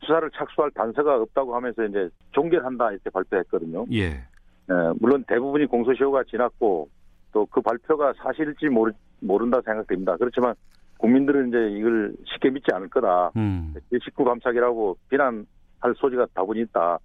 수사를 0.00 0.30
착수할 0.32 0.70
단서가 0.72 1.16
없다고 1.16 1.54
하면서 1.56 1.84
이제 1.84 2.08
종결한다 2.32 2.92
이렇게 2.92 3.10
발표했거든요. 3.10 3.86
예. 3.92 4.06
에, 4.06 4.72
물론 5.00 5.24
대부분이 5.26 5.66
공소시효가 5.66 6.24
지났고 6.24 6.88
또 7.32 7.46
그 7.46 7.60
발표가 7.60 8.12
사실일지 8.22 8.68
모르, 8.68 8.92
모른다 9.20 9.60
생각됩니다. 9.64 10.16
그렇지만 10.16 10.54
국민들은 10.98 11.48
이제 11.48 11.78
이걸 11.78 12.14
쉽게 12.24 12.50
믿지 12.50 12.66
않을 12.72 12.88
거다. 12.88 13.32
음. 13.36 13.74
식구 14.02 14.24
감착이라고 14.24 14.96
비난할 15.10 15.94
소지가 15.96 16.26
다분히 16.32 16.60
있다. 16.62 16.98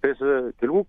그래서 0.00 0.50
결국 0.58 0.88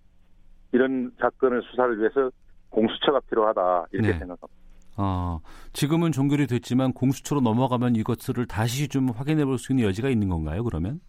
이런 0.72 1.12
사건을 1.18 1.62
수사를 1.62 1.98
위해서 1.98 2.30
공수처가 2.70 3.20
필요하다 3.28 3.86
이렇게 3.92 4.08
네. 4.12 4.18
생각합니다. 4.18 4.48
어, 4.96 5.40
지금은 5.72 6.10
종결이 6.12 6.46
됐지만 6.48 6.92
공수처로 6.92 7.40
넘어가면 7.40 7.94
이것들을 7.96 8.46
다시 8.46 8.88
좀 8.88 9.10
확인해 9.10 9.44
볼 9.44 9.56
수 9.58 9.72
있는 9.72 9.84
여지가 9.86 10.08
있는 10.08 10.28
건가요, 10.28 10.64
그러면? 10.64 11.00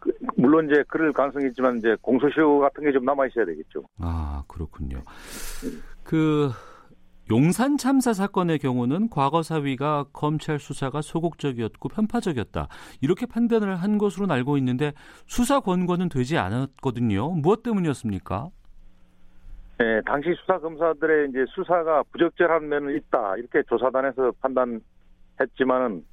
그, 0.00 0.12
물론 0.36 0.68
이제 0.70 0.82
그럴 0.88 1.12
가능성이 1.12 1.46
있지만 1.48 1.78
이제 1.78 1.96
공소시효 2.02 2.58
같은 2.58 2.84
게 2.84 2.92
좀 2.92 3.04
남아 3.04 3.26
있어야 3.28 3.44
되겠죠. 3.46 3.84
아, 3.98 4.42
그렇군요. 4.48 5.02
그 6.02 6.50
용산 7.30 7.76
참사 7.76 8.12
사건의 8.14 8.58
경우는 8.58 9.10
과거 9.10 9.42
사위가 9.42 10.06
검찰 10.12 10.58
수사가 10.58 11.02
소극적이었고 11.02 11.88
편파적이었다. 11.90 12.68
이렇게 13.02 13.26
판단을 13.26 13.76
한 13.76 13.98
것으로는 13.98 14.34
알고 14.34 14.56
있는데 14.58 14.92
수사 15.26 15.60
권고는 15.60 16.08
되지 16.08 16.38
않았거든요. 16.38 17.32
무엇 17.32 17.62
때문이었습니까? 17.62 18.48
네, 19.78 20.00
당시 20.04 20.34
수사 20.40 20.58
검사들의 20.58 21.28
이제 21.30 21.44
수사가 21.50 22.02
부적절한 22.10 22.68
면은 22.68 22.96
있다 22.96 23.36
이렇게 23.36 23.62
조사단에서 23.68 24.32
판단했지만은 24.40 26.04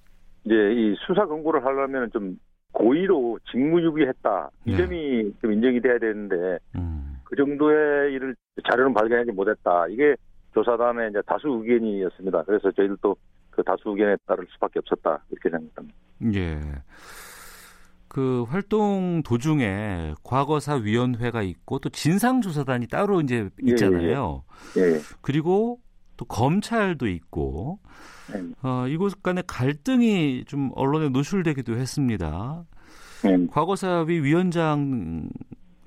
이제 0.43 0.53
이 0.53 0.95
수사 1.05 1.25
권고를 1.25 1.65
하려면 1.65 2.11
좀 2.11 2.37
고의로 2.71 3.39
직무유기했다 3.51 4.49
이 4.65 4.71
네. 4.71 4.77
점이 4.77 5.33
좀 5.41 5.53
인정이 5.53 5.81
돼야 5.81 5.97
되는데 5.97 6.59
음, 6.75 7.17
그 7.23 7.35
정도의 7.35 8.13
일을 8.13 8.35
자료는 8.69 8.93
발견하지 8.93 9.31
못했다 9.31 9.87
이게 9.87 10.15
조사단의 10.53 11.09
이제 11.09 11.21
다수 11.25 11.47
의견이었습니다. 11.47 12.43
그래서 12.43 12.71
저희들도 12.71 13.15
그 13.49 13.63
다수 13.63 13.89
의견에 13.89 14.15
따를 14.27 14.45
수밖에 14.51 14.79
없었다 14.79 15.23
이렇게 15.31 15.49
생각합니다. 15.49 15.95
예. 16.33 16.59
그 18.15 18.45
활동 18.47 19.23
도중에 19.25 20.13
과거사 20.23 20.75
위원회가 20.75 21.41
있고 21.41 21.79
또 21.79 21.89
진상조사단이 21.89 22.87
따로 22.87 23.19
이제 23.19 23.49
예, 23.67 23.71
있잖아요. 23.71 24.45
예, 24.77 25.01
그리고 25.19 25.81
또 26.15 26.23
검찰도 26.23 27.09
있고 27.09 27.79
예. 28.33 28.41
어, 28.65 28.87
이곳 28.87 29.21
간의 29.21 29.43
갈등이 29.47 30.45
좀 30.47 30.71
언론에 30.75 31.09
노출되기도 31.09 31.75
했습니다. 31.75 32.63
예. 33.25 33.47
과거사위 33.47 34.21
위원장 34.21 35.27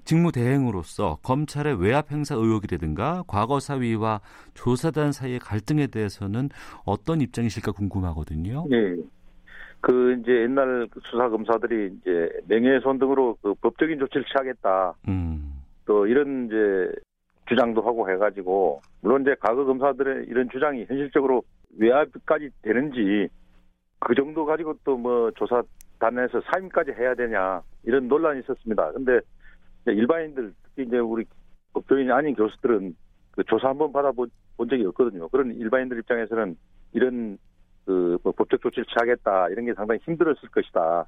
직무 0.05 0.31
대행으로서 0.31 1.21
검찰의 1.23 1.81
외압 1.81 2.13
행사 2.13 2.35
의혹이라든가 2.35 3.25
과거사위와 3.27 4.21
조사단 4.53 5.13
사이의 5.13 5.39
갈등에 5.39 5.87
대해서는 5.87 6.51
어떤 6.85 7.23
입장이실까 7.23 7.73
궁금하거든요. 7.73 8.67
예. 8.71 8.97
그 9.81 10.17
이제 10.21 10.33
옛날 10.43 10.87
그 10.91 11.01
수사 11.05 11.29
검사들이 11.29 11.99
이제 12.01 12.31
명예훼손 12.49 12.99
등으로 12.99 13.37
그 13.43 13.55
법적인 13.55 13.99
조치를 13.99 14.25
취하겠다. 14.25 14.95
음, 15.09 15.63
또 15.87 16.07
이런 16.07 16.47
이제 16.47 16.93
주장도 17.49 17.81
하고 17.83 18.11
해가지고 18.11 18.83
물론 19.01 19.23
이제 19.23 19.35
과거 19.41 19.65
검사들의 19.65 20.27
이런 20.29 20.49
주장이 20.51 20.85
현실적으로 20.87 21.43
외압까지 21.79 22.51
되는지 22.63 23.29
그 24.01 24.15
정도 24.15 24.45
가지고 24.45 24.75
또 24.85 24.97
뭐 24.97 25.31
조사단에서 25.33 26.41
사임까지 26.53 26.93
해야 26.93 27.15
되냐 27.15 27.63
이런 27.85 28.09
논란이 28.09 28.41
있었습니다. 28.41 28.93
근데 28.93 29.21
일반인들 29.87 30.53
특히 30.65 30.83
이제 30.85 30.99
우리 30.99 31.25
법조인이 31.73 32.11
아닌 32.11 32.35
교수들은 32.35 32.95
그 33.33 33.45
조사 33.45 33.69
한번 33.69 33.93
받아본 33.93 34.29
본 34.57 34.69
적이 34.69 34.87
없거든요. 34.87 35.29
그런 35.29 35.55
일반인들 35.55 35.99
입장에서는 36.01 36.57
이런 36.93 37.39
그 37.89 38.19
뭐 38.23 38.33
법적 38.33 38.61
조치를 38.61 38.85
취하겠다 38.85 39.49
이런 39.49 39.65
게 39.65 39.73
상당히 39.75 39.99
힘들었을 40.05 40.51
것이다. 40.53 41.07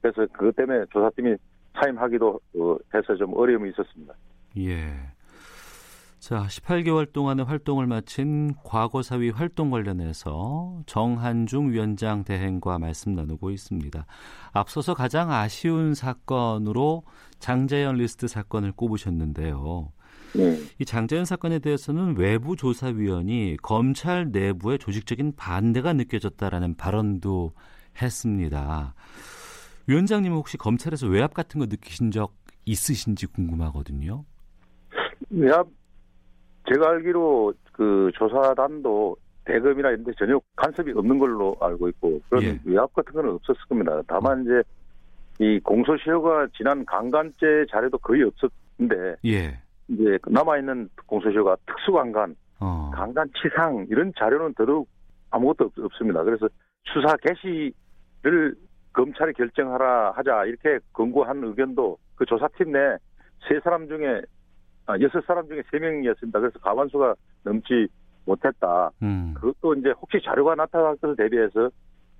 그래서 0.00 0.26
그것 0.32 0.56
때문에 0.56 0.86
조사팀이 0.90 1.36
사임하기도 1.74 2.40
어, 2.58 2.76
해서 2.94 3.16
좀 3.16 3.36
어려움이 3.36 3.70
있었습니다. 3.70 4.14
예. 4.58 4.92
자, 6.18 6.46
18개월 6.46 7.12
동안의 7.12 7.44
활동을 7.44 7.86
마친 7.86 8.54
과거사위 8.64 9.28
활동 9.28 9.70
관련해서 9.70 10.80
정한중 10.86 11.72
위원장 11.72 12.24
대행과 12.24 12.78
말씀 12.78 13.12
나누고 13.12 13.50
있습니다. 13.50 14.06
앞서서 14.52 14.94
가장 14.94 15.30
아쉬운 15.30 15.92
사건으로 15.92 17.02
장자연 17.40 17.96
리스트 17.96 18.26
사건을 18.28 18.72
꼽으셨는데요. 18.72 19.92
네. 20.34 20.58
이 20.78 20.84
장자연 20.84 21.24
사건에 21.24 21.58
대해서는 21.60 22.16
외부 22.18 22.56
조사위원이 22.56 23.56
검찰 23.62 24.30
내부의 24.32 24.78
조직적인 24.78 25.34
반대가 25.36 25.92
느껴졌다라는 25.92 26.76
발언도 26.76 27.52
했습니다. 28.00 28.94
위원장님은 29.86 30.36
혹시 30.36 30.56
검찰에서 30.56 31.06
외압 31.06 31.34
같은 31.34 31.60
거 31.60 31.66
느끼신 31.66 32.10
적 32.10 32.34
있으신지 32.64 33.26
궁금하거든요. 33.26 34.24
외압 35.30 35.68
제가 36.68 36.90
알기로 36.90 37.52
그 37.72 38.10
조사단도 38.14 39.16
대검이나 39.44 39.90
이런 39.90 40.04
데 40.04 40.12
전혀 40.18 40.40
간섭이 40.56 40.92
없는 40.92 41.18
걸로 41.18 41.54
알고 41.60 41.88
있고 41.90 42.20
그런 42.28 42.44
예. 42.44 42.60
외압 42.64 42.92
같은 42.94 43.12
건 43.12 43.28
없었을 43.28 43.60
겁니다. 43.68 44.00
다만 44.06 44.42
이제 44.42 44.62
이 45.38 45.60
공소시효가 45.60 46.48
지난 46.56 46.84
강간죄 46.86 47.66
자료도 47.70 47.98
거의 47.98 48.22
없었는데 48.22 49.16
예. 49.26 49.60
이제 49.88 50.18
남아 50.26 50.58
있는 50.58 50.88
공소시효가 51.06 51.56
특수강간, 51.66 52.34
어. 52.60 52.90
강간치상 52.94 53.86
이런 53.90 54.12
자료는 54.18 54.54
더더욱 54.54 54.88
아무것도 55.30 55.64
없, 55.64 55.78
없습니다. 55.78 56.22
그래서 56.22 56.48
수사 56.92 57.16
개시를 57.16 58.54
검찰이 58.92 59.32
결정하라 59.32 60.12
하자 60.12 60.44
이렇게 60.44 60.78
권고한 60.92 61.42
의견도 61.44 61.98
그 62.16 62.24
조사팀 62.24 62.72
내 62.72 62.96
세 63.48 63.60
사람 63.60 63.86
중에 63.88 64.22
아, 64.86 64.98
여섯 65.00 65.24
사람 65.26 65.46
중에 65.48 65.62
세 65.70 65.78
명이었습니다. 65.78 66.40
그래서 66.40 66.58
과반수가 66.58 67.14
넘지 67.42 67.88
못했다. 68.26 68.90
음. 69.02 69.34
그것도 69.34 69.74
이제 69.74 69.90
혹시 69.90 70.18
자료가 70.22 70.54
나타날 70.54 70.96
것을 70.96 71.16
대비해서 71.16 71.70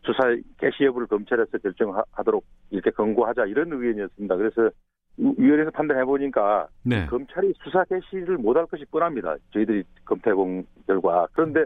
수사 0.03 0.23
개시 0.59 0.85
여부를 0.85 1.07
검찰에서 1.07 1.59
결정하도록 1.59 2.45
이렇게 2.71 2.91
권고하자 2.91 3.47
이런 3.47 3.73
의견이었습니다. 3.73 4.37
그래서 4.37 4.71
위- 5.17 5.35
위원회에서 5.39 5.71
판단해 5.71 6.05
보니까 6.05 6.69
네. 6.83 7.07
검찰이 7.07 7.53
수사 7.63 7.85
개시를 7.85 8.37
못할 8.39 8.67
것이 8.67 8.85
뻔합니다. 8.87 9.37
저희들이 9.53 9.85
검토해 10.05 10.35
본 10.35 10.67
결과. 10.87 11.27
그런데 11.33 11.65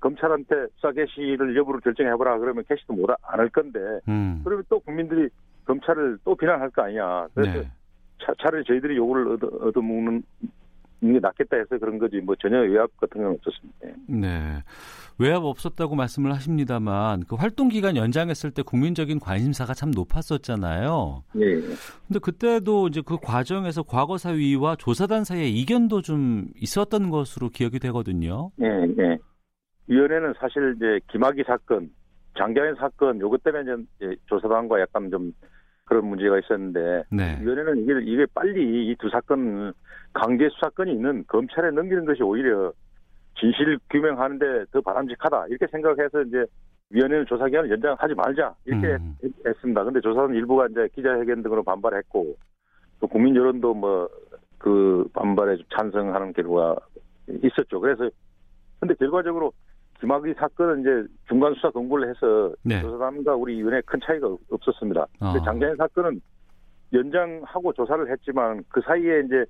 검찰한테 0.00 0.66
수사 0.76 0.92
개시를 0.92 1.56
여부를 1.56 1.80
결정해 1.80 2.14
보라 2.16 2.38
그러면 2.38 2.64
개시도 2.68 2.92
못 2.94 3.10
안 3.10 3.16
할 3.22 3.48
건데 3.50 3.78
음. 4.08 4.40
그러면 4.44 4.64
또 4.68 4.78
국민들이 4.80 5.28
검찰을 5.64 6.18
또 6.24 6.34
비난할 6.34 6.70
거 6.70 6.82
아니냐. 6.82 7.28
그래서 7.34 7.60
네. 7.60 7.70
차, 8.24 8.32
차라리 8.40 8.64
저희들이 8.64 8.96
요구를 8.96 9.28
얻어, 9.32 9.46
얻어먹는 9.68 10.22
게 11.00 11.18
낫겠다 11.20 11.56
해서 11.56 11.78
그런 11.78 11.98
거지 11.98 12.16
뭐 12.20 12.34
전혀 12.36 12.58
외압 12.60 12.96
같은 12.96 13.22
건 13.22 13.32
없었습니다. 13.34 13.78
예. 13.86 13.94
네. 14.08 14.62
외압 15.20 15.44
없었다고 15.44 15.96
말씀을 15.96 16.32
하십니다만 16.32 17.24
그 17.28 17.34
활동 17.34 17.68
기간 17.68 17.96
연장했을 17.96 18.50
때 18.52 18.62
국민적인 18.62 19.18
관심사가 19.18 19.74
참 19.74 19.90
높았었잖아요. 19.90 21.24
예. 21.36 21.54
근데 22.06 22.18
그때도 22.22 22.88
이제 22.88 23.02
그 23.04 23.16
과정에서 23.20 23.82
과거사위와 23.82 24.76
조사단 24.76 25.24
사이에 25.24 25.48
이견도 25.48 26.02
좀 26.02 26.46
있었던 26.56 27.10
것으로 27.10 27.48
기억이 27.48 27.78
되거든요. 27.80 28.50
예, 28.60 28.66
예. 28.98 29.18
위원회는 29.88 30.34
사실 30.38 30.74
이제 30.76 31.00
김학의 31.10 31.44
사건, 31.46 31.90
장자연 32.36 32.76
사건 32.76 33.20
요것 33.20 33.42
때문에 33.42 33.82
이제 33.98 34.16
조사단과 34.26 34.80
약간 34.80 35.10
좀 35.10 35.32
그런 35.84 36.06
문제가 36.06 36.38
있었는데 36.38 37.04
네. 37.10 37.38
위원회는 37.40 37.82
이게 37.82 37.92
이게 38.04 38.26
빨리 38.34 38.90
이 38.90 38.94
두 38.96 39.08
사건 39.08 39.72
강제 40.12 40.48
수사건이 40.50 40.92
있는 40.92 41.24
검찰에 41.26 41.70
넘기는 41.70 42.04
것이 42.04 42.22
오히려 42.22 42.72
진실 43.38 43.78
규명하는데 43.90 44.64
더 44.72 44.80
바람직하다 44.80 45.46
이렇게 45.48 45.66
생각해서 45.70 46.22
이제 46.22 46.44
위원회는 46.90 47.26
조사 47.26 47.46
기간을 47.46 47.70
연장하지 47.70 48.14
말자 48.14 48.54
이렇게 48.64 48.86
음. 48.94 49.14
했- 49.22 49.46
했습니다. 49.46 49.84
근데 49.84 50.00
조사단 50.00 50.34
일부가 50.34 50.66
이제 50.70 50.88
기자회견 50.94 51.42
등으로 51.42 51.62
반발했고 51.62 52.36
또 53.00 53.06
국민 53.06 53.34
여론도 53.36 53.74
뭐 53.74 54.08
그 54.58 55.06
반발에 55.12 55.56
좀 55.56 55.64
찬성하는 55.72 56.32
결과가 56.32 56.74
있었죠. 57.28 57.78
그래서 57.78 58.10
근데 58.80 58.92
결과적으로 58.94 59.52
김학의 60.00 60.34
사건은 60.36 60.80
이제 60.80 61.14
중간 61.28 61.54
수사 61.54 61.70
공고를 61.70 62.08
해서 62.10 62.52
네. 62.64 62.80
조사단과 62.82 63.36
우리 63.36 63.56
위원회 63.58 63.80
큰 63.82 64.00
차이가 64.04 64.26
없- 64.26 64.40
없었습니다. 64.50 65.06
근데 65.20 65.38
아. 65.38 65.44
장자연 65.44 65.76
사건은 65.76 66.20
연장하고 66.92 67.72
조사를 67.72 68.10
했지만 68.10 68.64
그 68.68 68.80
사이에 68.80 69.20
이제 69.26 69.36
예, 69.36 69.44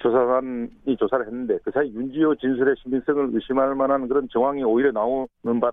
조사관이 0.00 0.96
조사를 0.98 1.26
했는데 1.26 1.58
그 1.64 1.70
사이 1.72 1.88
윤지호 1.92 2.36
진술의 2.36 2.76
신빙성을 2.82 3.30
의심할 3.34 3.74
만한 3.74 4.06
그런 4.08 4.28
정황이 4.30 4.62
오히려 4.62 4.92
나오는 4.92 5.26
바 5.60 5.70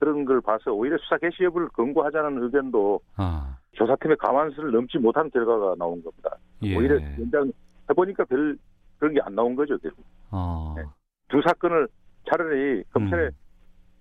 그런 0.00 0.24
걸 0.24 0.40
봐서 0.40 0.72
오히려 0.72 0.98
수사 0.98 1.16
개시 1.18 1.44
여부를 1.44 1.68
권고하자는 1.68 2.42
의견도 2.42 3.00
아, 3.16 3.56
조사팀의 3.72 4.16
감안수를 4.16 4.72
넘지 4.72 4.98
못한 4.98 5.30
결과가 5.30 5.76
나온 5.78 6.02
겁니다. 6.02 6.36
예. 6.62 6.76
오히려 6.76 6.96
연장 7.18 7.52
해보니까 7.88 8.24
별 8.24 8.56
그런 8.98 9.14
게 9.14 9.20
안 9.22 9.34
나온 9.34 9.54
거죠. 9.54 9.78
결국. 9.78 10.04
어. 10.30 10.74
네. 10.76 10.82
두 11.28 11.40
사건을 11.42 11.88
차라리 12.28 12.82
검찰에 12.92 13.26
음. 13.26 13.30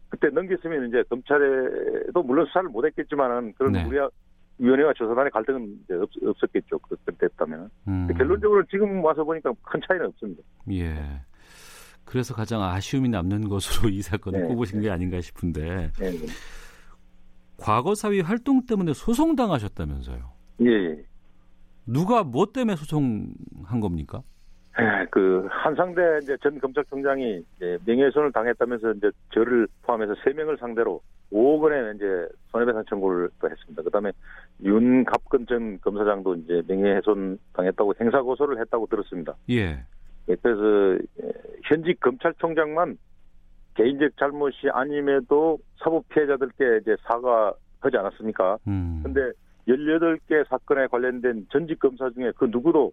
그때 0.10 0.30
넘겼으면 0.30 0.88
이제 0.88 1.04
검찰에도 1.10 2.24
물론 2.24 2.46
수사를 2.48 2.70
못했겠지만은 2.70 3.54
그런 3.54 3.74
네. 3.74 3.86
우리 3.86 3.98
위원회와 4.58 4.94
조사단의 4.94 5.32
갈등은 5.32 5.80
이제 5.84 5.94
없, 5.96 6.10
없었겠죠. 6.24 6.80
그때 6.80 7.12
됐다면. 7.18 7.70
음. 7.88 8.08
결론적으로 8.18 8.64
지금 8.70 9.04
와서 9.04 9.24
보니까 9.24 9.52
큰 9.64 9.82
차이는 9.88 10.08
없습니다. 10.08 10.44
예. 10.72 11.22
그래서 12.06 12.34
가장 12.34 12.62
아쉬움이 12.62 13.10
남는 13.10 13.50
것으로 13.50 13.90
이 13.94 14.02
사건을 14.02 14.42
네. 14.42 14.48
꼽으신 14.48 14.82
게 14.82 14.90
아닌가 14.90 15.20
싶은데 15.22 15.92
예, 16.02 16.06
예. 16.06 16.18
과거 17.58 17.96
사위 17.96 18.22
활동 18.22 18.66
때문에 18.66 18.94
소송 18.94 19.36
당하셨다면서요? 19.36 20.32
예, 20.62 20.70
예. 20.70 21.06
누가 21.86 22.24
뭐 22.24 22.46
때문에 22.46 22.76
소송한 22.76 23.80
겁니까? 23.82 24.22
에, 24.80 25.06
그 25.12 25.48
한상대 25.50 26.02
이제 26.22 26.38
전 26.42 26.60
검찰총장이 26.60 27.44
명예훼손을 27.86 28.32
당했다면서 28.32 28.94
이제 28.94 29.12
저를 29.34 29.68
포함해서 29.84 30.16
세 30.24 30.32
명을 30.32 30.58
상대로 30.58 31.02
5억 31.34 31.62
원의 31.62 31.96
이제 31.96 32.28
손해배상 32.52 32.86
청구를 32.88 33.30
또 33.40 33.50
했습니다. 33.50 33.82
그다음에 33.82 34.12
윤갑근 34.64 35.48
전 35.48 35.80
검사장도 35.82 36.36
이제 36.36 36.62
명예훼손 36.68 37.40
당했다고 37.54 37.94
행사 38.00 38.22
고소를 38.22 38.60
했다고 38.60 38.86
들었습니다. 38.88 39.36
예. 39.50 39.84
예, 40.30 40.36
그래서 40.42 41.02
에, 41.22 41.32
현직 41.64 42.00
검찰총장만 42.00 42.98
개인적 43.74 44.16
잘못이 44.18 44.70
아님에도 44.72 45.58
사법 45.78 46.08
피해자들께 46.10 46.80
이제 46.82 46.96
사과하지 47.08 47.98
않았습니까? 47.98 48.60
음. 48.68 49.02
근데 49.04 49.32
18개 49.68 50.48
사건에 50.48 50.86
관련된 50.88 51.48
전직 51.52 51.80
검사 51.80 52.10
중에 52.12 52.32
그 52.38 52.46
누구도 52.46 52.92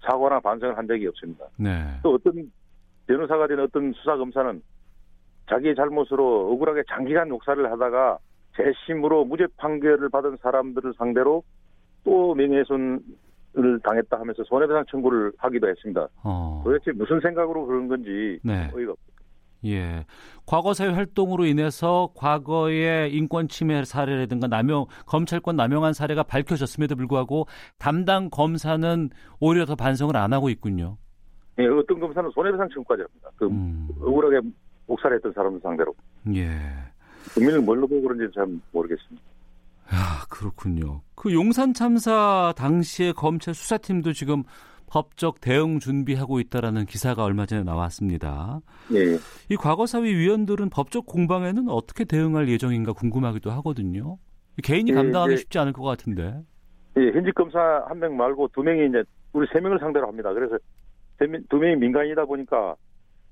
사과나 0.00 0.40
반성을 0.40 0.76
한 0.76 0.86
적이 0.88 1.06
없습니다. 1.08 1.46
네. 1.56 1.84
또 2.02 2.14
어떤 2.14 2.50
변호사가 3.06 3.46
된 3.46 3.60
어떤 3.60 3.92
수사 3.92 4.16
검사는 4.16 4.60
자기의 5.48 5.74
잘못으로 5.74 6.52
억울하게 6.52 6.82
장기간 6.88 7.28
욕사를 7.28 7.70
하다가 7.70 8.18
재심으로 8.56 9.24
무죄 9.24 9.46
판결을 9.56 10.08
받은 10.08 10.36
사람들을 10.42 10.94
상대로 10.96 11.42
또 12.04 12.34
명예훼손을 12.34 13.80
당했다 13.82 14.18
하면서 14.18 14.42
손해배상 14.44 14.84
청구를 14.90 15.32
하기도 15.38 15.68
했습니다. 15.68 16.08
어. 16.24 16.62
도대체 16.64 16.92
무슨 16.92 17.20
생각으로 17.20 17.66
그런 17.66 17.88
건지 17.88 18.38
네. 18.42 18.70
어이가 18.74 18.92
없 18.92 18.98
예. 19.64 20.04
과거 20.46 20.72
사회 20.72 20.88
활동으로 20.88 21.44
인해서 21.44 22.10
과거의 22.14 23.12
인권 23.12 23.48
침해 23.48 23.84
사례라든가 23.84 24.46
남용 24.46 24.86
검찰권 25.06 25.56
남용한 25.56 25.94
사례가 25.94 26.22
밝혀졌음에도 26.22 26.94
불구하고 26.94 27.46
담당 27.78 28.30
검사는 28.30 29.10
오히려 29.40 29.64
더 29.64 29.74
반성을 29.74 30.16
안 30.16 30.32
하고 30.32 30.48
있군요. 30.48 30.96
예, 31.58 31.66
어떤 31.66 31.98
검사는 31.98 32.30
손해배상 32.30 32.68
청구까지 32.72 33.02
합니다. 33.02 33.30
그 33.36 33.46
음. 33.46 33.88
억울하게 34.00 34.40
목살했던 34.88 35.32
사람들 35.32 35.60
상대로. 35.62 35.94
예. 36.34 36.48
국민을 37.34 37.60
뭘로 37.60 37.86
보고 37.86 38.02
그런지 38.08 38.32
잘 38.34 38.46
모르겠습니다. 38.72 39.22
아, 39.90 40.24
그렇군요. 40.28 41.02
그 41.14 41.32
용산 41.32 41.72
참사 41.72 42.52
당시에 42.56 43.12
검찰 43.12 43.54
수사팀도 43.54 44.12
지금 44.12 44.42
법적 44.86 45.40
대응 45.40 45.78
준비하고 45.80 46.40
있다라는 46.40 46.86
기사가 46.86 47.22
얼마 47.24 47.44
전에 47.46 47.62
나왔습니다. 47.62 48.60
예, 48.94 49.18
이 49.50 49.56
과거사위 49.56 50.14
위원들은 50.14 50.70
법적 50.70 51.04
공방에는 51.06 51.68
어떻게 51.68 52.04
대응할 52.04 52.48
예정인가 52.48 52.92
궁금하기도 52.94 53.50
하거든요. 53.50 54.16
개인이 54.62 54.90
예, 54.90 54.94
감당하기 54.94 55.34
이제- 55.34 55.40
쉽지 55.42 55.58
않을 55.58 55.72
것 55.74 55.82
같은데. 55.82 56.42
예, 56.96 57.10
현직 57.12 57.34
검사 57.34 57.58
한 57.86 57.98
명 57.98 58.16
말고 58.16 58.48
두 58.54 58.62
명이 58.62 58.88
이제 58.88 59.02
우리 59.34 59.46
세 59.52 59.60
명을 59.60 59.78
상대로 59.78 60.08
합니다. 60.08 60.32
그래서 60.32 60.56
두 61.50 61.56
명이 61.58 61.76
민간이다 61.76 62.24
보니까 62.24 62.74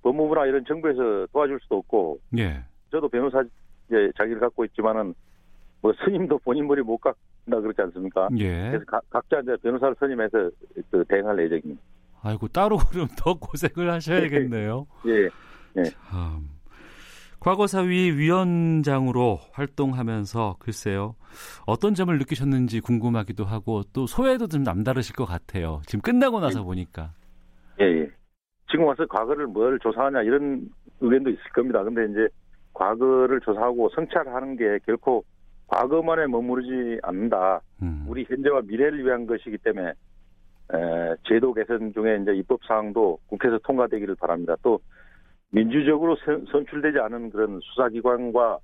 법무부나 0.06 0.46
이런 0.46 0.64
정부에서 0.64 1.26
도와줄 1.32 1.58
수도 1.62 1.78
없고 1.78 2.20
예. 2.38 2.62
저도 2.92 3.08
변호사 3.08 3.42
이제 3.88 4.08
자기를 4.16 4.38
갖고 4.38 4.64
있지만은 4.66 5.12
뭐 5.82 5.92
스님도 6.04 6.38
본인 6.44 6.66
머리 6.68 6.80
못 6.82 6.98
깎는다 6.98 7.60
그렇지 7.60 7.82
않습니까? 7.82 8.28
예. 8.38 8.68
그래서 8.70 8.84
가- 8.86 9.00
각자 9.10 9.40
이제 9.40 9.56
변호사를 9.62 9.96
선임해서 9.98 10.50
그 10.92 11.04
대응할 11.08 11.38
예정입니다. 11.44 11.82
아이고 12.22 12.46
따로 12.48 12.76
그럼 12.76 13.08
더 13.18 13.34
고생을 13.34 13.90
하셔야겠네요. 13.92 14.86
예, 15.76 15.82
참. 15.84 16.48
과거사위 17.40 18.12
위원장으로 18.12 19.38
활동하면서 19.52 20.56
글쎄요 20.58 21.14
어떤 21.66 21.94
점을 21.94 22.16
느끼셨는지 22.18 22.80
궁금하기도 22.80 23.44
하고 23.44 23.82
또 23.92 24.06
소회도 24.06 24.46
좀 24.48 24.62
남다르실 24.62 25.14
것 25.16 25.24
같아요. 25.26 25.82
지금 25.86 26.00
끝나고 26.00 26.38
나서 26.40 26.62
보니까. 26.62 27.12
예, 27.80 27.84
예. 27.84 28.10
지금 28.70 28.86
와서 28.86 29.06
과거를 29.06 29.46
뭘 29.46 29.78
조사하냐 29.78 30.22
이런 30.22 30.68
의견도 31.00 31.30
있을 31.30 31.42
겁니다. 31.54 31.82
근데 31.84 32.04
이제 32.10 32.28
과거를 32.74 33.40
조사하고 33.40 33.88
성찰하는 33.90 34.56
게 34.56 34.78
결코 34.84 35.24
과거만에 35.68 36.26
머무르지 36.26 37.00
않는다. 37.02 37.60
음. 37.82 38.04
우리 38.08 38.24
현재와 38.28 38.62
미래를 38.66 39.04
위한 39.04 39.26
것이기 39.26 39.58
때문에 39.58 39.88
에, 39.88 41.14
제도 41.24 41.52
개선 41.54 41.92
중에 41.92 42.18
이제 42.22 42.32
입법 42.34 42.60
사항도 42.66 43.18
국회에서 43.28 43.58
통과되기를 43.64 44.16
바랍니다. 44.16 44.56
또 44.62 44.80
민주적으로 45.50 46.16
선- 46.24 46.44
선출되지 46.50 46.98
않은 46.98 47.30
그런 47.30 47.60
수사기관과 47.62 48.58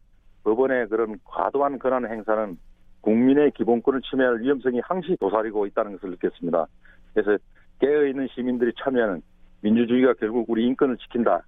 법원의 0.44 0.88
그런 0.88 1.16
과도한 1.24 1.78
권한 1.78 2.06
행사는 2.10 2.58
국민의 3.02 3.52
기본권을 3.52 4.00
침해할 4.02 4.40
위험성이 4.40 4.80
항시 4.84 5.16
도사리고 5.20 5.66
있다는 5.66 5.92
것을 5.92 6.10
느꼈습니다. 6.10 6.66
그래서 7.14 7.38
깨어 7.80 8.06
있는 8.06 8.28
시민들이 8.34 8.72
참여하는 8.78 9.22
민주주의가 9.62 10.14
결국 10.14 10.48
우리 10.48 10.66
인권을 10.66 10.96
지킨다 10.98 11.42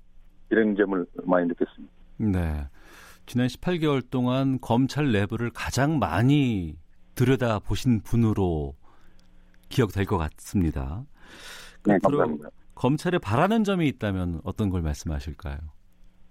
이런 0.50 0.74
점을 0.76 1.04
많이 1.24 1.46
느꼈습니다. 1.48 1.92
네. 2.18 2.68
지난 3.26 3.46
18개월 3.46 4.02
동안 4.10 4.58
검찰 4.60 5.12
내부를 5.12 5.50
가장 5.52 5.98
많이 5.98 6.76
들여다 7.14 7.60
보신 7.60 8.00
분으로 8.00 8.74
기억될 9.68 10.04
것 10.04 10.18
같습니다. 10.18 11.04
네, 11.86 11.98
감사합니다. 12.02 12.48
검찰에 12.74 13.18
바라는 13.18 13.64
점이 13.64 13.86
있다면 13.88 14.40
어떤 14.44 14.68
걸 14.70 14.82
말씀하실까요? 14.82 15.56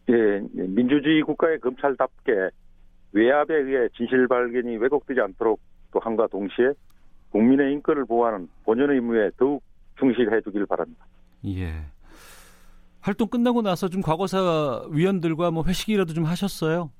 예, 0.10 0.14
예, 0.14 0.68
민주주의 0.68 1.22
국가의 1.22 1.60
검찰답게 1.60 2.50
외압에 3.14 3.56
의해 3.56 3.88
진실 3.96 4.28
발견이 4.28 4.78
왜곡되지 4.78 5.22
않도록 5.22 5.60
또 5.92 6.00
함과 6.00 6.28
동시에 6.28 6.74
국민의 7.32 7.74
인권을 7.74 8.06
보호하는 8.06 8.50
본연의 8.66 8.98
임무에 8.98 9.32
더욱 9.38 9.64
충실해 10.00 10.42
주길 10.42 10.66
바랍니다. 10.66 11.06
예. 11.46 11.74
활동 13.02 13.28
끝나고 13.28 13.62
나서 13.62 13.90
좀 13.90 14.02
과거사 14.02 14.88
위원들과 14.90 15.52
뭐 15.52 15.64
회식이라도 15.66 16.14
좀 16.14 16.24
하셨어요? 16.24 16.92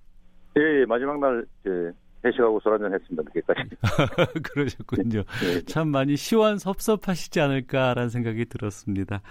예, 0.58 0.82
예, 0.82 0.86
마지막 0.86 1.20
날 1.20 1.46
예, 1.66 1.92
회식하고 2.26 2.60
술 2.62 2.74
한잔 2.74 2.94
했습니다. 2.94 3.24
늦게까지. 3.24 3.70
그러셨군요. 4.44 5.24
네. 5.24 5.62
참 5.66 5.90
많이 5.90 6.16
시원 6.16 6.58
섭섭하시지 6.58 7.40
않을까라는 7.40 8.10
생각이 8.10 8.46
들었습니다. 8.46 9.22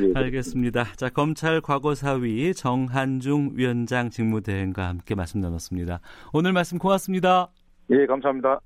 네, 0.00 0.12
알겠습니다. 0.14 0.84
자, 0.96 1.08
검찰 1.08 1.60
과거사위 1.60 2.54
정한중 2.54 3.52
위원장 3.54 4.10
직무대행과 4.10 4.88
함께 4.88 5.14
말씀 5.14 5.40
나눴습니다. 5.40 6.00
오늘 6.32 6.52
말씀 6.52 6.78
고맙습니다. 6.78 7.50
예, 7.90 8.06
감사합니다. 8.06 8.60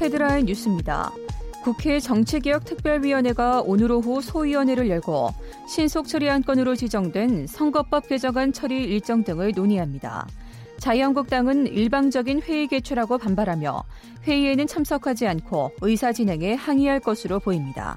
헤드라인 0.00 0.46
뉴스입니다. 0.46 1.10
국회 1.62 2.00
정치개혁특별위원회가 2.00 3.62
오늘 3.64 3.92
오후 3.92 4.20
소위원회를 4.20 4.90
열고 4.90 5.30
신속 5.68 6.08
처리 6.08 6.28
안 6.28 6.42
건으로 6.42 6.74
지정된 6.74 7.46
선거법 7.46 8.08
개정안 8.08 8.52
처리 8.52 8.82
일정 8.84 9.22
등을 9.22 9.52
논의합니다. 9.54 10.26
자유한국당은 10.78 11.68
일방적인 11.68 12.42
회의 12.42 12.66
개최라고 12.66 13.18
반발하며 13.18 13.84
회의에는 14.24 14.66
참석하지 14.66 15.28
않고 15.28 15.70
의사 15.82 16.12
진행에 16.12 16.54
항의할 16.54 16.98
것으로 16.98 17.38
보입니다. 17.38 17.96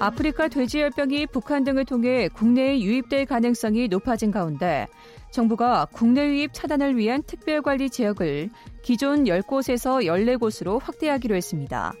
아프리카 0.00 0.48
돼지열병이 0.48 1.26
북한 1.26 1.62
등을 1.64 1.84
통해 1.84 2.28
국내에 2.28 2.80
유입될 2.80 3.26
가능성이 3.26 3.88
높아진 3.88 4.30
가운데 4.30 4.88
정부가 5.32 5.86
국내 5.92 6.28
유입 6.28 6.52
차단을 6.52 6.96
위한 6.96 7.22
특별관리 7.22 7.88
지역을 7.88 8.50
기존 8.82 9.24
10곳에서 9.24 10.04
14곳으로 10.04 10.78
확대하기로 10.80 11.34
했습니다. 11.34 11.94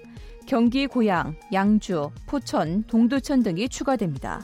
경기 0.46 0.86
고양, 0.86 1.34
양주, 1.52 2.10
포천, 2.26 2.84
동두천 2.84 3.42
등이 3.42 3.70
추가됩니다. 3.70 4.42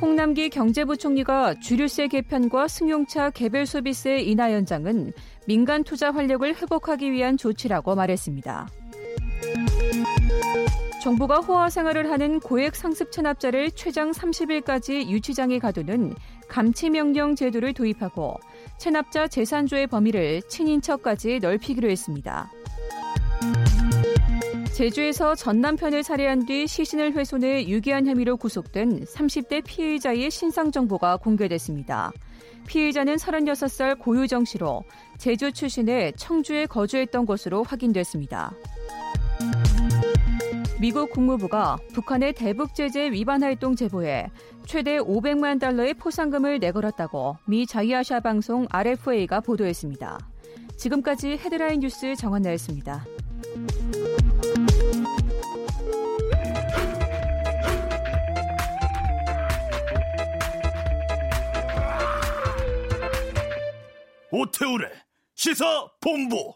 홍남기 0.00 0.50
경제부총리가 0.50 1.60
주류세 1.60 2.08
개편과 2.08 2.68
승용차 2.68 3.30
개별 3.30 3.64
소비세 3.64 4.18
인하 4.18 4.52
연장은 4.52 5.12
민간 5.46 5.84
투자 5.84 6.10
활력을 6.10 6.54
회복하기 6.56 7.10
위한 7.10 7.38
조치라고 7.38 7.94
말했습니다. 7.94 8.68
정부가 11.04 11.36
호화 11.36 11.68
생활을 11.68 12.10
하는 12.10 12.40
고액 12.40 12.74
상습 12.74 13.12
체납자를 13.12 13.72
최장 13.72 14.10
30일까지 14.10 15.08
유치장에 15.08 15.58
가두는 15.58 16.14
감치명령 16.48 17.34
제도를 17.34 17.72
도입하고 17.72 18.38
체납자 18.78 19.28
재산조의 19.28 19.86
범위를 19.86 20.42
친인척까지 20.42 21.38
넓히기로 21.40 21.90
했습니다. 21.90 22.50
제주에서 24.74 25.36
전 25.36 25.60
남편을 25.60 26.02
살해한 26.02 26.46
뒤 26.46 26.66
시신을 26.66 27.14
훼손해 27.14 27.68
유기한 27.68 28.06
혐의로 28.06 28.36
구속된 28.36 29.04
30대 29.04 29.62
피해자의 29.64 30.32
신상 30.32 30.72
정보가 30.72 31.18
공개됐습니다. 31.18 32.10
피해자는 32.66 33.16
36살 33.16 34.00
고유정 34.00 34.44
씨로 34.44 34.82
제주 35.18 35.52
출신의 35.52 36.14
청주에 36.16 36.66
거주했던 36.66 37.24
것으로 37.24 37.62
확인됐습니다. 37.62 38.52
미국 40.84 41.08
국무부가 41.12 41.78
북한의 41.94 42.34
대북 42.34 42.74
제재 42.74 43.10
위반 43.10 43.42
활동 43.42 43.74
제보에 43.74 44.26
최대 44.66 44.98
500만 44.98 45.58
달러의 45.58 45.94
포상금을 45.94 46.58
내걸었다고 46.58 47.38
미 47.46 47.66
자이아샤 47.66 48.20
방송 48.20 48.66
RFA가 48.68 49.40
보도했습니다. 49.40 50.18
지금까지 50.76 51.38
헤드라인 51.38 51.80
뉴스 51.80 52.14
정한나였습니다. 52.14 53.06
오태우래 64.30 64.90
시사 65.34 65.64
본부 66.02 66.52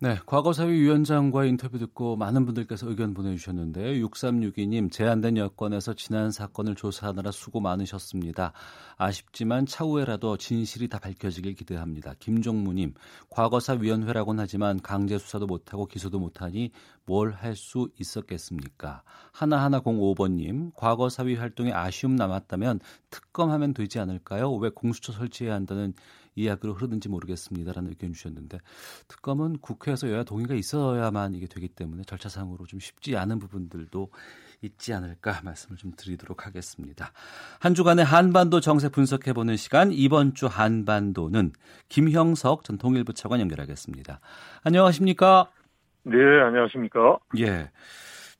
네, 0.00 0.16
과거사위 0.26 0.74
위원장과 0.74 1.44
인터뷰 1.46 1.76
듣고 1.76 2.14
많은 2.14 2.46
분들께서 2.46 2.88
의견 2.88 3.14
보내주셨는데요. 3.14 4.06
6362님, 4.06 4.92
제한된 4.92 5.36
여건에서 5.36 5.92
지난 5.94 6.30
사건을 6.30 6.76
조사하느라 6.76 7.32
수고 7.32 7.58
많으셨습니다. 7.58 8.52
아쉽지만 8.96 9.66
차후에라도 9.66 10.36
진실이 10.36 10.86
다 10.86 11.00
밝혀지길 11.00 11.54
기대합니다. 11.56 12.14
김종무님, 12.20 12.94
과거사위원회라고는 13.30 14.40
하지만 14.40 14.80
강제 14.80 15.18
수사도 15.18 15.46
못하고 15.46 15.86
기소도 15.86 16.20
못하니 16.20 16.70
뭘 17.04 17.32
할 17.32 17.56
수 17.56 17.88
있었겠습니까? 17.98 19.02
하나하나 19.32 19.80
05번님, 19.80 20.70
과거사위 20.76 21.34
활동에 21.34 21.72
아쉬움 21.72 22.14
남았다면 22.14 22.78
특검하면 23.10 23.74
되지 23.74 23.98
않을까요? 23.98 24.52
왜 24.54 24.68
공수처 24.68 25.10
설치해야 25.10 25.54
한다는 25.54 25.92
이야기로 26.38 26.74
흐르는지 26.74 27.08
모르겠습니다라는 27.08 27.90
의견 27.90 28.12
주셨는데 28.12 28.58
특검은 29.08 29.58
국회에서 29.58 30.10
여야 30.10 30.24
동의가 30.24 30.54
있어야만 30.54 31.34
이게 31.34 31.46
되기 31.46 31.68
때문에 31.68 32.02
절차상으로 32.04 32.66
좀 32.66 32.80
쉽지 32.80 33.16
않은 33.16 33.38
부분들도 33.38 34.10
있지 34.62 34.92
않을까 34.92 35.40
말씀을 35.44 35.76
좀 35.76 35.92
드리도록 35.96 36.46
하겠습니다. 36.46 37.12
한 37.60 37.74
주간의 37.74 38.04
한반도 38.04 38.60
정세 38.60 38.88
분석해보는 38.88 39.56
시간 39.56 39.92
이번 39.92 40.34
주 40.34 40.46
한반도는 40.46 41.52
김형석 41.88 42.64
전 42.64 42.78
통일부 42.78 43.12
차관 43.12 43.40
연결하겠습니다. 43.40 44.20
안녕하십니까? 44.62 45.50
네, 46.04 46.16
안녕하십니까? 46.44 47.18
예. 47.38 47.70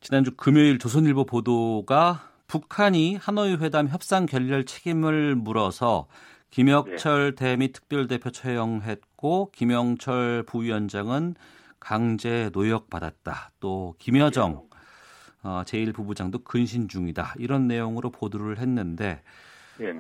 지난주 0.00 0.32
금요일 0.37 0.78
조선일보 0.78 1.26
보도가 1.26 2.28
북한이 2.46 3.16
하노이 3.16 3.56
회담 3.56 3.88
협상 3.88 4.26
결렬 4.26 4.64
책임을 4.64 5.34
물어서 5.34 6.06
김혁철 6.50 7.34
네. 7.34 7.34
대미 7.34 7.72
특별대표 7.72 8.30
처형했고 8.30 9.50
김영철 9.52 10.44
부위원장은 10.44 11.34
강제 11.80 12.50
노역 12.52 12.90
받았다. 12.90 13.52
또 13.61 13.94
김여정 13.98 14.68
어, 15.42 15.62
제1부부장도 15.64 16.44
근신 16.44 16.88
중이다. 16.88 17.34
이런 17.38 17.68
내용으로 17.68 18.11
보도를 18.11 18.58
했는데 18.58 19.22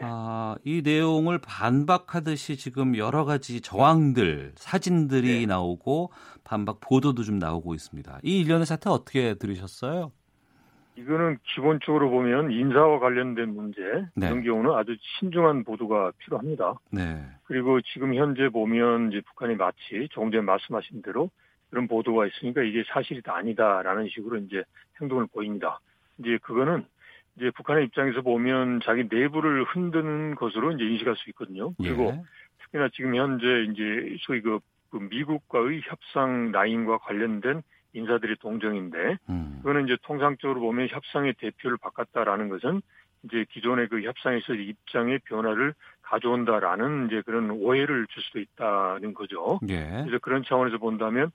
아, 0.02 0.56
이 0.64 0.82
내용을 0.82 1.38
반박하듯이 1.38 2.56
지금 2.56 2.96
여러 2.96 3.24
가지 3.24 3.60
저항들, 3.60 4.52
사진들이 4.56 5.40
네. 5.40 5.46
나오고 5.46 6.10
반박 6.42 6.80
보도도 6.80 7.22
좀 7.22 7.38
나오고 7.38 7.74
있습니다. 7.74 8.20
이 8.24 8.40
일련의 8.40 8.66
사태 8.66 8.90
어떻게 8.90 9.34
들으셨어요? 9.34 10.10
이거는 10.98 11.38
기본적으로 11.54 12.10
보면 12.10 12.50
인사와 12.50 12.98
관련된 12.98 13.54
문제 13.54 13.80
네. 14.14 14.26
이런 14.26 14.42
경우는 14.42 14.72
아주 14.72 14.96
신중한 15.18 15.62
보도가 15.62 16.12
필요합니다. 16.18 16.74
네. 16.90 17.24
그리고 17.44 17.80
지금 17.80 18.14
현재 18.14 18.48
보면 18.48 19.12
이제 19.12 19.20
북한이 19.20 19.54
마치 19.54 20.08
조금 20.10 20.32
전에 20.32 20.42
말씀하신 20.42 21.02
대로 21.02 21.30
그런 21.70 21.86
보도가 21.86 22.26
있으니까 22.26 22.62
이게 22.62 22.82
사실이 22.88 23.22
아니다라는 23.24 24.08
식으로 24.08 24.38
이제 24.38 24.64
행동을 25.00 25.26
보입니다. 25.32 25.78
이제 26.18 26.38
그거는 26.42 26.84
이제 27.36 27.50
북한의 27.54 27.84
입장에서 27.84 28.22
보면 28.22 28.80
자기 28.84 29.04
내부를 29.08 29.64
흔드는 29.64 30.34
것으로 30.34 30.72
이제 30.72 30.84
인식할 30.84 31.14
수 31.16 31.30
있거든요. 31.30 31.74
그리고 31.76 32.06
예. 32.06 32.22
특히나 32.64 32.88
지금 32.92 33.14
현재 33.14 33.46
이제 33.70 34.16
소위 34.22 34.40
그 34.40 34.58
미국과의 34.90 35.82
협상 35.84 36.50
라인과 36.50 36.98
관련된 36.98 37.62
인사들이 37.92 38.36
동정인데 38.36 39.18
음. 39.28 39.58
그거는 39.58 39.86
이제 39.86 39.96
통상적으로 40.02 40.60
보면 40.60 40.88
협상의 40.88 41.34
대표를 41.34 41.76
바꿨다라는 41.78 42.48
것은 42.48 42.82
이제 43.24 43.44
기존의 43.50 43.88
그 43.88 44.02
협상에서 44.02 44.54
입장의 44.54 45.20
변화를 45.24 45.74
가져온다라는 46.02 47.06
이제 47.06 47.22
그런 47.22 47.50
오해를 47.50 48.06
줄 48.08 48.22
수도 48.22 48.38
있다는 48.40 49.14
거죠. 49.14 49.58
예. 49.68 50.02
그래서 50.04 50.18
그런 50.22 50.44
차원에서 50.44 50.78
본다면 50.78 51.30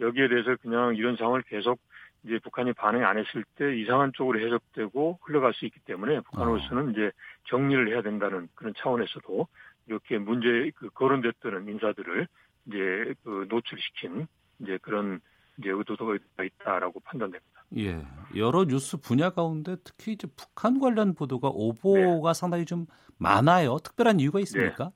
여기에 0.00 0.28
대해서 0.28 0.56
그냥 0.56 0.96
이런 0.96 1.16
상황을 1.16 1.42
계속 1.42 1.78
이제 2.24 2.38
북한이 2.40 2.72
반응 2.72 3.04
안 3.04 3.16
했을 3.16 3.44
때 3.54 3.76
이상한 3.76 4.12
쪽으로 4.12 4.40
해석되고 4.40 5.20
흘러갈 5.22 5.54
수 5.54 5.64
있기 5.66 5.78
때문에 5.80 6.20
북한으로서는 6.20 6.88
어. 6.88 6.90
이제 6.90 7.12
정리를 7.44 7.88
해야 7.88 8.02
된다는 8.02 8.48
그런 8.54 8.74
차원에서도 8.76 9.46
이렇게 9.86 10.18
문제 10.18 10.70
그 10.74 10.90
거론됐던 10.90 11.68
인사들을 11.68 12.26
이제 12.66 13.14
그 13.24 13.46
노출시킨 13.48 14.26
이제 14.58 14.78
그런 14.82 15.20
이제 15.58 15.70
의도가 15.70 16.16
있다라고 16.42 17.00
판단됩니다. 17.00 17.64
예, 17.76 18.02
여러 18.36 18.64
뉴스 18.64 18.96
분야 18.96 19.30
가운데 19.30 19.76
특히 19.84 20.12
이제 20.12 20.26
북한 20.36 20.80
관련 20.80 21.14
보도가 21.14 21.48
오보가 21.52 22.32
네. 22.32 22.38
상당히 22.38 22.64
좀 22.64 22.86
많아요. 23.18 23.76
특별한 23.82 24.20
이유가 24.20 24.40
있습니까? 24.40 24.84
네. 24.84 24.90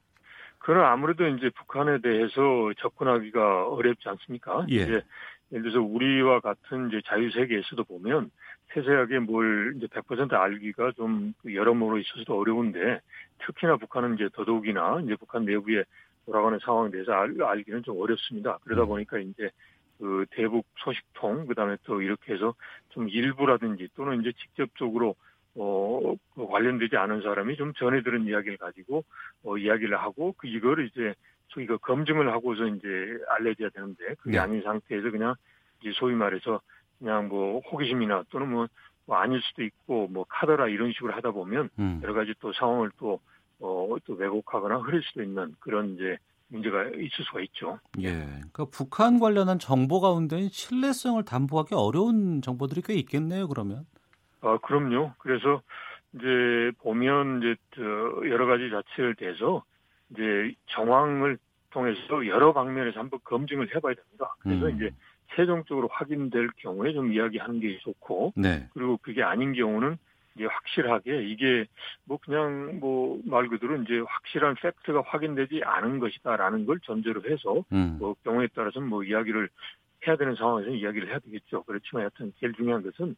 그럼 0.59 0.85
아무래도 0.85 1.27
이제 1.27 1.51
북한에 1.51 2.01
대해서 2.01 2.73
접근하기가 2.79 3.69
어렵지 3.69 4.09
않습니까? 4.09 4.65
예. 4.71 4.77
이제 4.77 5.03
예를 5.51 5.65
들어서 5.65 5.81
우리와 5.81 6.41
같은 6.41 6.89
이제 6.89 7.03
자유 7.05 7.31
세계에서도 7.31 7.83
보면 7.85 8.31
세세하게 8.73 9.19
뭘 9.19 9.75
이제 9.77 9.87
100% 9.87 10.33
알기가 10.33 10.93
좀 10.93 11.35
여러모로 11.45 11.99
있어서도 11.99 12.39
어려운데 12.39 13.01
특히나 13.45 13.77
북한은 13.77 14.15
이제 14.15 14.29
더더욱이나 14.33 15.01
이제 15.05 15.17
북한 15.17 15.45
내부에 15.45 15.85
돌아가는 16.25 16.59
상황에 16.61 16.91
대해서 16.91 17.13
알, 17.13 17.35
알기는 17.43 17.83
좀 17.83 18.01
어렵습니다. 18.01 18.59
그러다 18.63 18.83
음. 18.83 18.89
보니까 18.89 19.19
이제 19.19 19.51
그 20.03 20.27
대북 20.31 20.67
소식통 20.79 21.47
그다음에 21.47 21.77
또 21.85 22.03
이렇게 22.03 22.35
해서 22.35 22.55
좀 22.89 23.09
일부라든지 23.09 23.89
또는 23.95 24.21
이제 24.21 24.33
직접적으로 24.33 25.15
어, 25.55 26.17
그 26.35 26.45
관련되지 26.49 26.97
않은 26.97 27.23
사람이 27.23 27.55
좀 27.55 27.73
전해 27.75 28.03
들은 28.03 28.27
이야기를 28.27 28.57
가지고 28.57 29.05
어, 29.45 29.57
이야기를 29.57 29.97
하고 29.97 30.35
그 30.37 30.49
이거를 30.49 30.89
이제 30.89 31.15
소위 31.51 31.67
그 31.67 31.79
검증을 31.79 32.33
하고서 32.33 32.67
이제 32.67 32.89
알려져야 33.29 33.69
되는데 33.69 34.15
그게 34.15 34.33
네. 34.33 34.39
아닌 34.39 34.63
상태에서 34.63 35.13
그냥 35.13 35.37
이제 35.81 35.93
소위 35.95 36.17
말해서 36.17 36.61
그냥 36.99 37.29
뭐 37.29 37.61
호기심이나 37.61 38.25
또는 38.31 38.51
뭐, 38.51 38.67
뭐 39.07 39.19
아닐 39.19 39.41
수도 39.41 39.63
있고 39.63 40.09
뭐 40.09 40.25
카더라 40.29 40.67
이런 40.67 40.91
식으로 40.91 41.13
하다 41.13 41.31
보면 41.31 41.69
음. 41.79 42.01
여러 42.03 42.13
가지 42.13 42.35
또 42.41 42.53
상황을 42.53 42.91
또 42.99 43.21
어, 43.61 43.95
또 44.05 44.15
왜곡하거나 44.15 44.79
흐릴 44.79 45.01
수도 45.05 45.23
있는 45.23 45.55
그런 45.61 45.95
이제 45.95 46.19
문제가 46.53 46.85
있을 46.85 47.25
수가 47.25 47.41
있죠. 47.41 47.81
예. 48.01 48.11
그러니까 48.13 48.67
북한 48.71 49.19
관련한 49.19 49.59
정보 49.59 50.01
가운데 50.01 50.49
신뢰성을 50.49 51.25
담보하기 51.25 51.75
어려운 51.75 52.43
정보들이 52.43 52.83
꽤 52.83 52.95
있겠네요, 52.95 53.49
그러면. 53.49 53.87
아, 54.43 54.59
그럼요. 54.59 55.15
그래서 55.19 55.63
이제 56.15 56.73
보면 56.79 57.39
이제 57.39 57.57
여러 58.29 58.47
가지 58.47 58.71
자체를 58.71 59.15
대해서 59.15 59.65
이제 60.11 60.55
정황을 60.67 61.39
통해서 61.71 62.27
여러 62.27 62.53
방면에서 62.53 63.01
한번 63.01 63.19
검증을 63.25 63.75
해봐야 63.75 63.95
됩니다. 63.95 64.35
그래서 64.41 64.67
음. 64.67 64.77
이제 64.77 64.91
최종적으로 65.35 65.89
확인될 65.91 66.51
경우에 66.59 66.93
좀 66.93 67.15
이야기하는 67.15 67.61
게 67.61 67.79
좋고, 67.79 68.35
네. 68.37 68.69
그리고 68.75 68.99
그게 68.99 69.23
아닌 69.23 69.55
경우는 69.55 69.97
이제 70.35 70.47
확실하게 70.47 71.25
이게 71.25 71.67
뭐 72.05 72.19
그냥 72.19 72.79
뭐 72.81 73.13
말 73.25 73.49
그대로 73.49 73.77
이제 73.83 73.99
확실한 74.07 74.57
팩트가 74.57 75.03
확인되지 75.07 75.63
않은 75.65 75.99
것이다라는 75.99 76.67
걸 76.67 76.81
전제로 76.81 77.23
해서 77.25 77.65
음. 77.73 77.97
뭐 77.99 78.15
경우에 78.25 78.49
따라서는 78.49 78.89
뭐 78.89 79.03
이야기를 79.05 79.49
해야 80.07 80.17
되는 80.17 80.35
상황에서 80.35 80.71
이야기를 80.71 81.09
해야 81.09 81.19
되겠죠. 81.21 81.63
그렇지만 81.65 82.03
하여튼 82.03 82.33
제일 82.41 82.53
중요한 82.55 82.83
것은 82.83 83.17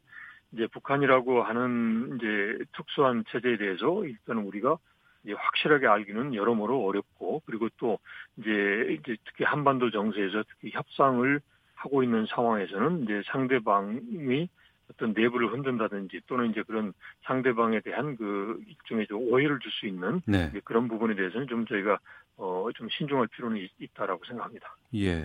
이제 0.52 0.66
북한이라고 0.68 1.42
하는 1.42 2.16
이제 2.16 2.64
특수한 2.76 3.24
체제에 3.30 3.56
대해서 3.56 4.04
일단 4.04 4.38
우리가 4.38 4.76
이제 5.24 5.32
확실하게 5.32 5.86
알기는 5.86 6.34
여러모로 6.34 6.84
어렵고 6.84 7.42
그리고 7.46 7.68
또 7.78 7.98
이제 8.36 8.98
이제 9.00 9.16
특히 9.24 9.44
한반도 9.44 9.90
정세에서 9.90 10.44
특히 10.48 10.70
협상을 10.72 11.40
하고 11.74 12.02
있는 12.02 12.26
상황에서는 12.26 13.04
이제 13.04 13.22
상대방이 13.26 14.48
어떤 14.90 15.12
내부를 15.12 15.52
흔든다든지 15.52 16.22
또는 16.26 16.50
이제 16.50 16.62
그런 16.62 16.92
상대방에 17.24 17.80
대한 17.80 18.16
그 18.16 18.60
일종의 18.66 19.06
좀 19.06 19.20
오해를 19.22 19.58
줄 19.60 19.72
수 19.72 19.86
있는 19.86 20.20
네. 20.26 20.52
그런 20.64 20.88
부분에 20.88 21.14
대해서는 21.14 21.46
좀 21.48 21.66
저희가 21.66 21.98
어 22.36 22.68
좀 22.74 22.88
신중할 22.90 23.28
필요는 23.28 23.58
있, 23.58 23.70
있다라고 23.78 24.24
생각합니다. 24.26 24.76
예. 24.96 25.24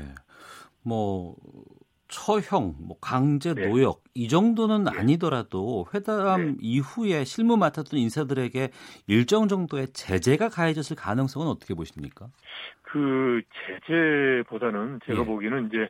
뭐 0.84 1.36
처형, 2.08 2.76
뭐 2.80 2.98
강제 3.00 3.54
네. 3.54 3.68
노역 3.68 4.04
이 4.16 4.28
정도는 4.28 4.86
네. 4.86 4.92
아니더라도 4.96 5.86
회담 5.94 6.46
네. 6.52 6.56
이후에 6.62 7.24
실무 7.24 7.58
맡았던 7.58 8.00
인사들에게 8.00 8.70
일정 9.08 9.48
정도의 9.48 9.88
제재가 9.94 10.50
가해졌을 10.50 10.96
가능성은 10.96 11.48
어떻게 11.48 11.74
보십니까? 11.76 12.28
그 12.82 13.42
제재보다는 13.88 15.00
제가 15.06 15.22
예. 15.22 15.26
보기에는 15.26 15.68
이제 15.68 15.90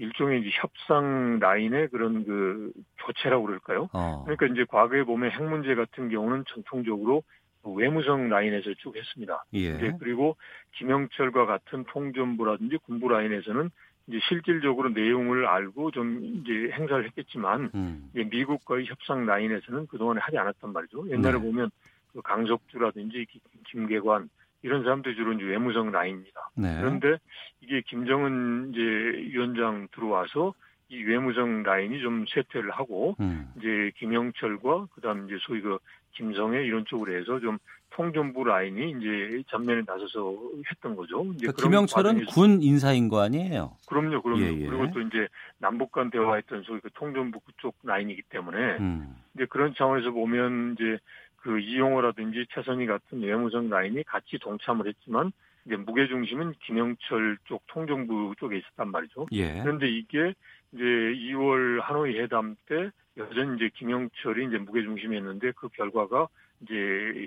일종의 0.00 0.40
이제 0.40 0.50
협상 0.54 1.38
라인의 1.40 1.88
그런 1.88 2.24
그 2.24 2.72
교체라고 3.04 3.44
그럴까요? 3.44 3.90
어. 3.92 4.22
그러니까 4.24 4.46
이제 4.46 4.64
과거에 4.66 5.04
보면 5.04 5.30
핵 5.30 5.42
문제 5.42 5.74
같은 5.74 6.08
경우는 6.08 6.44
전통적으로 6.48 7.22
외무성 7.62 8.30
라인에서 8.30 8.72
쭉 8.78 8.96
했습니다. 8.96 9.44
예. 9.54 9.58
이제 9.58 9.92
그리고 9.98 10.36
김영철과 10.72 11.44
같은 11.44 11.84
통전부라든지 11.84 12.78
군부 12.78 13.08
라인에서는 13.08 13.70
이제 14.06 14.18
실질적으로 14.26 14.88
내용을 14.88 15.46
알고 15.46 15.90
좀 15.90 16.20
이제 16.22 16.72
행사를 16.72 17.04
했겠지만 17.04 17.70
음. 17.74 18.10
이제 18.14 18.24
미국과의 18.24 18.86
협상 18.86 19.26
라인에서는 19.26 19.86
그동안에 19.88 20.20
하지 20.20 20.38
않았단 20.38 20.72
말이죠. 20.72 21.10
옛날에 21.10 21.34
네. 21.34 21.40
보면 21.44 21.70
그 22.14 22.22
강석주라든지 22.22 23.26
김계관 23.66 24.30
이런 24.62 24.82
사람들이 24.82 25.14
주로 25.14 25.32
이제 25.32 25.44
외무성 25.44 25.90
라인입니다. 25.90 26.50
네. 26.54 26.76
그런데 26.78 27.18
이게 27.60 27.82
김정은 27.86 28.70
이제 28.72 28.80
위원장 28.80 29.88
들어와서 29.92 30.54
이 30.88 31.02
외무성 31.02 31.62
라인이 31.62 32.00
좀 32.00 32.24
쇠퇴를 32.28 32.70
하고 32.72 33.14
음. 33.20 33.48
이제 33.56 33.92
김영철과 33.98 34.86
그다음 34.94 35.26
이제 35.26 35.36
소위 35.40 35.60
그 35.60 35.78
김성애 36.12 36.64
이런 36.64 36.84
쪽으로 36.84 37.16
해서 37.16 37.38
좀 37.38 37.58
통전부 37.90 38.44
라인이 38.44 38.90
이제 38.90 39.42
전면에 39.48 39.82
나서서 39.86 40.36
했던 40.70 40.96
거죠. 40.96 41.24
이제 41.34 41.46
그러니까 41.46 41.62
김영철은 41.62 42.26
군 42.26 42.62
인사인 42.62 43.08
거 43.08 43.20
아니에요? 43.20 43.76
그럼요, 43.88 44.22
그럼요. 44.22 44.42
예, 44.42 44.52
예. 44.52 44.66
그리고 44.66 44.90
또 44.92 45.00
이제 45.00 45.28
남북 45.58 45.92
간 45.92 46.10
대화했던 46.10 46.62
소위 46.62 46.80
그 46.80 46.90
통전부 46.94 47.40
그쪽 47.40 47.76
라인이기 47.82 48.22
때문에 48.28 48.78
음. 48.78 49.16
이제 49.34 49.46
그런 49.46 49.74
차원에서 49.76 50.10
보면 50.10 50.76
이제 50.78 50.98
그 51.40 51.58
이용호라든지 51.58 52.46
최선희 52.54 52.86
같은 52.86 53.22
외무성 53.22 53.68
라인이 53.68 54.02
같이 54.04 54.38
동참을 54.38 54.86
했지만 54.86 55.32
이제 55.66 55.76
무게 55.76 56.06
중심은 56.06 56.54
김영철 56.64 57.38
쪽 57.44 57.66
통정부 57.66 58.34
쪽에 58.38 58.58
있었단 58.58 58.90
말이죠. 58.90 59.26
예. 59.32 59.60
그런데 59.62 59.88
이게 59.88 60.34
이제 60.72 60.84
2월 60.84 61.80
하노이 61.80 62.18
회담 62.18 62.56
때 62.66 62.90
여전히 63.16 63.56
이제 63.56 63.70
김영철이 63.74 64.46
이제 64.46 64.58
무게 64.58 64.82
중심이었는데 64.82 65.52
그 65.56 65.68
결과가 65.68 66.28
이제 66.62 66.74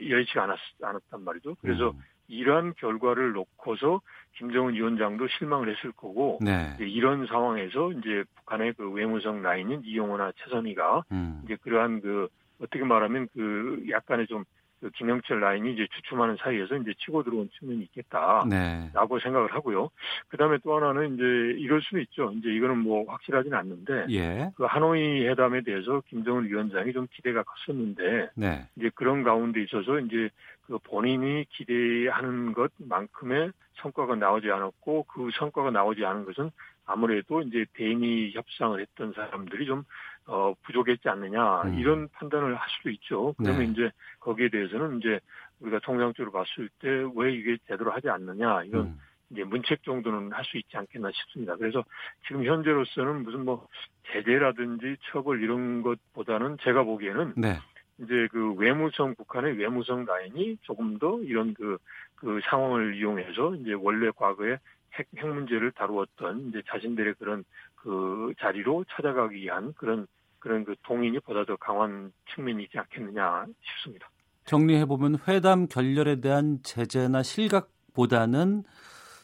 여의치가 0.10 0.43
않았, 0.43 0.60
않았단 0.82 1.23
말이죠. 1.23 1.56
그래서 1.62 1.89
음. 1.91 1.99
이러한 2.28 2.73
결과를 2.78 3.34
놓고서 3.34 4.02
김정은 4.38 4.73
위원장도 4.76 5.28
실망을 5.28 5.76
했을 5.76 5.91
거고 5.91 6.39
네. 6.41 6.76
이런 6.80 7.28
상황에서 7.28 7.91
이제 7.91 8.23
북한의 8.36 8.73
그 8.73 8.89
외무성 8.89 9.41
라인인 9.41 9.82
이용호나 9.84 10.32
최선희가 10.38 11.04
음. 11.12 11.41
이제 11.43 11.56
그러한 11.62 12.02
그 12.02 12.30
어떻게 12.63 12.84
말하면 12.84 13.28
그 13.34 13.86
약간의 13.89 14.28
좀그 14.28 14.89
김영철 14.95 15.41
라인이 15.41 15.73
이제 15.73 15.86
주춤하는 15.93 16.38
사이에서 16.38 16.78
이제 16.78 16.93
치고 16.99 17.23
들어온 17.23 17.49
측면이 17.60 17.84
있겠다라고 17.84 18.49
네. 18.49 18.91
생각을 19.21 19.54
하고요. 19.54 19.89
그 20.30 20.38
다음에 20.38 20.58
또 20.63 20.76
하나는 20.76 21.15
이제 21.15 21.23
이럴 21.60 21.82
수는 21.82 22.04
있죠. 22.04 22.32
이제 22.38 22.49
이거는 22.49 22.78
뭐 22.78 23.06
확실하지는 23.10 23.58
않는데 23.58 24.06
예. 24.12 24.52
그 24.56 24.63
하노이 24.63 25.28
회담에 25.28 25.62
대해서 25.62 26.02
김정은 26.08 26.45
위원장이 26.45 26.93
좀 26.93 27.08
기대가 27.12 27.43
컸었는데 27.43 28.30
네. 28.36 28.67
이제 28.78 28.89
그런 28.95 29.23
가운데 29.23 29.62
있어서 29.62 29.99
이제 29.99 30.30
그 30.62 30.78
본인이 30.80 31.45
기대하는 31.49 32.54
것만큼의 32.54 33.52
성과가 33.76 34.15
나오지 34.15 34.49
않았고 34.49 35.04
그 35.04 35.30
성과가 35.34 35.71
나오지 35.71 36.06
않은 36.06 36.26
것은 36.26 36.52
아무래도 36.86 37.41
이제 37.41 37.65
대미 37.73 38.32
협상을 38.34 38.80
했던 38.80 39.13
사람들이 39.13 39.65
좀 39.65 39.84
어, 40.26 40.54
부족했지 40.64 41.10
않느냐 41.10 41.64
음. 41.64 41.80
이런 41.80 42.08
판단을 42.10 42.56
할 42.56 42.68
수도 42.78 42.90
있죠. 42.92 43.34
그러면 43.38 43.60
네. 43.60 43.66
이제 43.66 43.92
거기에 44.20 44.50
대해서는 44.50 45.00
이제 45.00 45.20
우리가 45.60 45.80
통상적으로 45.80 46.32
봤을 46.32 46.70
때 46.80 46.88
왜 47.16 47.34
이게 47.34 47.58
제대로 47.68 47.92
하지 47.92 48.10
않느냐 48.10 48.64
이런 48.64 48.86
음. 48.86 49.00
이제 49.30 49.44
문책 49.44 49.84
정도는 49.84 50.32
할 50.32 50.44
수 50.46 50.58
있지 50.58 50.78
않겠나 50.78 51.10
싶습니다. 51.12 51.56
그래서 51.56 51.84
지금 52.28 52.46
현재로서는 52.46 53.24
무슨 53.24 53.46
뭐 53.46 53.68
제재라든지 54.12 54.98
처벌 55.12 55.42
이런 55.42 55.82
것보다는 55.82 56.58
제가 56.62 56.84
보기에는 56.84 57.34
네. 57.38 57.58
이제 58.00 58.28
그 58.32 58.54
외무성 58.54 59.16
북한의 59.16 59.58
외무성 59.58 60.06
라인이 60.06 60.58
조금 60.62 60.98
더 61.00 61.20
이런 61.22 61.54
그, 61.54 61.78
그 62.16 62.40
상황을 62.50 62.96
이용해서 62.96 63.56
이제 63.56 63.74
원래 63.74 64.12
과거에 64.16 64.58
핵, 64.94 65.08
핵 65.18 65.28
문제를 65.28 65.72
다루었던 65.72 66.50
이제 66.50 66.62
자신들의 66.68 67.16
그런 67.16 67.44
그 67.84 68.34
자리로 68.39 68.86
찾아가기 68.89 69.36
위한 69.36 69.74
그런 69.74 70.08
그런 70.39 70.63
그 70.63 70.76
동인이 70.84 71.19
보다 71.19 71.43
더 71.46 71.56
강한 71.58 72.12
측면이 72.34 72.63
있지 72.63 72.78
않겠느냐 72.78 73.46
싶습니다. 73.62 74.10
정리해 74.46 74.86
보면 74.86 75.17
회담 75.28 75.67
결렬에 75.67 76.22
대한 76.22 76.60
제재나 76.63 77.24
실각보다는 77.24 78.63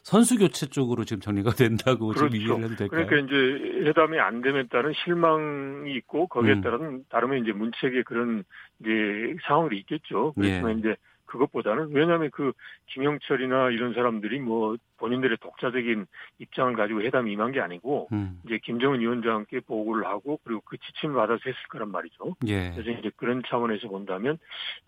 선수 0.03 0.37
교체 0.37 0.65
쪽으로 0.65 1.05
지금 1.05 1.21
정리가 1.21 1.51
된다고 1.51 2.07
그렇죠. 2.07 2.29
지금 2.29 2.45
이해를 2.45 2.65
해도 2.65 2.75
될까요? 2.75 3.05
그러니까 3.05 3.27
이제 3.27 3.87
회담이 3.87 4.19
안 4.19 4.41
됨에 4.41 4.67
따른 4.67 4.93
실망이 4.93 5.95
있고 5.97 6.27
거기에 6.27 6.53
음. 6.53 6.61
따른 6.61 7.05
다르면 7.09 7.43
이제 7.43 7.51
문책의 7.51 8.03
그런 8.03 8.43
이제 8.79 9.35
상황이 9.45 9.77
있겠죠. 9.79 10.33
그렇지만 10.33 10.75
예. 10.75 10.79
이제 10.79 10.95
그것보다는 11.29 11.89
왜냐하면 11.91 12.29
그 12.31 12.51
김영철이나 12.87 13.69
이런 13.69 13.93
사람들이 13.93 14.39
뭐 14.39 14.77
본인들의 14.97 15.37
독자적인 15.37 16.07
입장을 16.39 16.75
가지고 16.75 17.01
회담 17.01 17.27
임한 17.27 17.51
게 17.51 17.61
아니고 17.61 18.09
음. 18.11 18.41
이제 18.45 18.59
김정은 18.63 18.99
위원장께 18.99 19.61
보고를 19.61 20.05
하고 20.05 20.39
그리고 20.43 20.61
그 20.65 20.77
지침을 20.77 21.15
받아서 21.15 21.39
했을 21.45 21.59
거란 21.69 21.91
말이죠. 21.91 22.35
예. 22.47 22.71
그래서 22.71 22.91
이제 22.99 23.11
그런 23.15 23.41
차원에서 23.47 23.87
본다면 23.87 24.37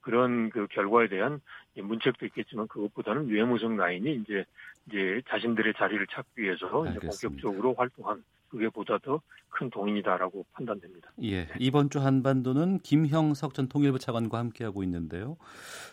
그런 0.01 0.49
그 0.49 0.67
결과에 0.67 1.08
대한 1.08 1.41
문책도 1.75 2.25
있겠지만 2.27 2.67
그것보다는 2.67 3.30
외무성 3.30 3.77
라인이 3.77 4.15
이제 4.15 4.43
이제 4.88 5.21
자신들의 5.30 5.73
자리를 5.77 6.06
찾기 6.08 6.41
위해서 6.41 6.86
이제 6.88 6.99
본격적으로 6.99 7.75
활동한 7.75 8.24
그게 8.52 8.70
보다 8.70 8.97
더 8.97 9.22
큰 9.52 9.70
동인이다라고 9.70 10.45
판단됩니다. 10.54 11.12
예, 11.24 11.47
이번 11.60 11.89
주 11.89 11.99
한반도는 11.99 12.80
김형석 12.80 13.54
전 13.54 13.68
통일부 13.68 13.99
차관과 13.99 14.39
함께하고 14.39 14.82
있는데요. 14.84 15.38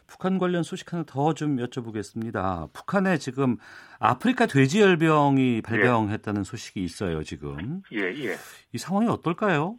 북한 0.07 0.39
관련 0.39 0.63
소식 0.63 0.93
하나 0.93 1.03
더 1.05 1.35
좀 1.35 1.57
여쭤보겠습니다. 1.57 2.73
북한에 2.73 3.19
지금 3.19 3.57
아프리카 3.99 4.47
돼지열병이 4.47 5.63
발병했다는 5.63 6.41
예. 6.41 6.45
소식이 6.45 6.83
있어요, 6.83 7.23
지금. 7.23 7.83
예, 7.93 7.99
예. 7.99 8.37
이 8.73 8.79
상황이 8.79 9.09
어떨까요? 9.09 9.77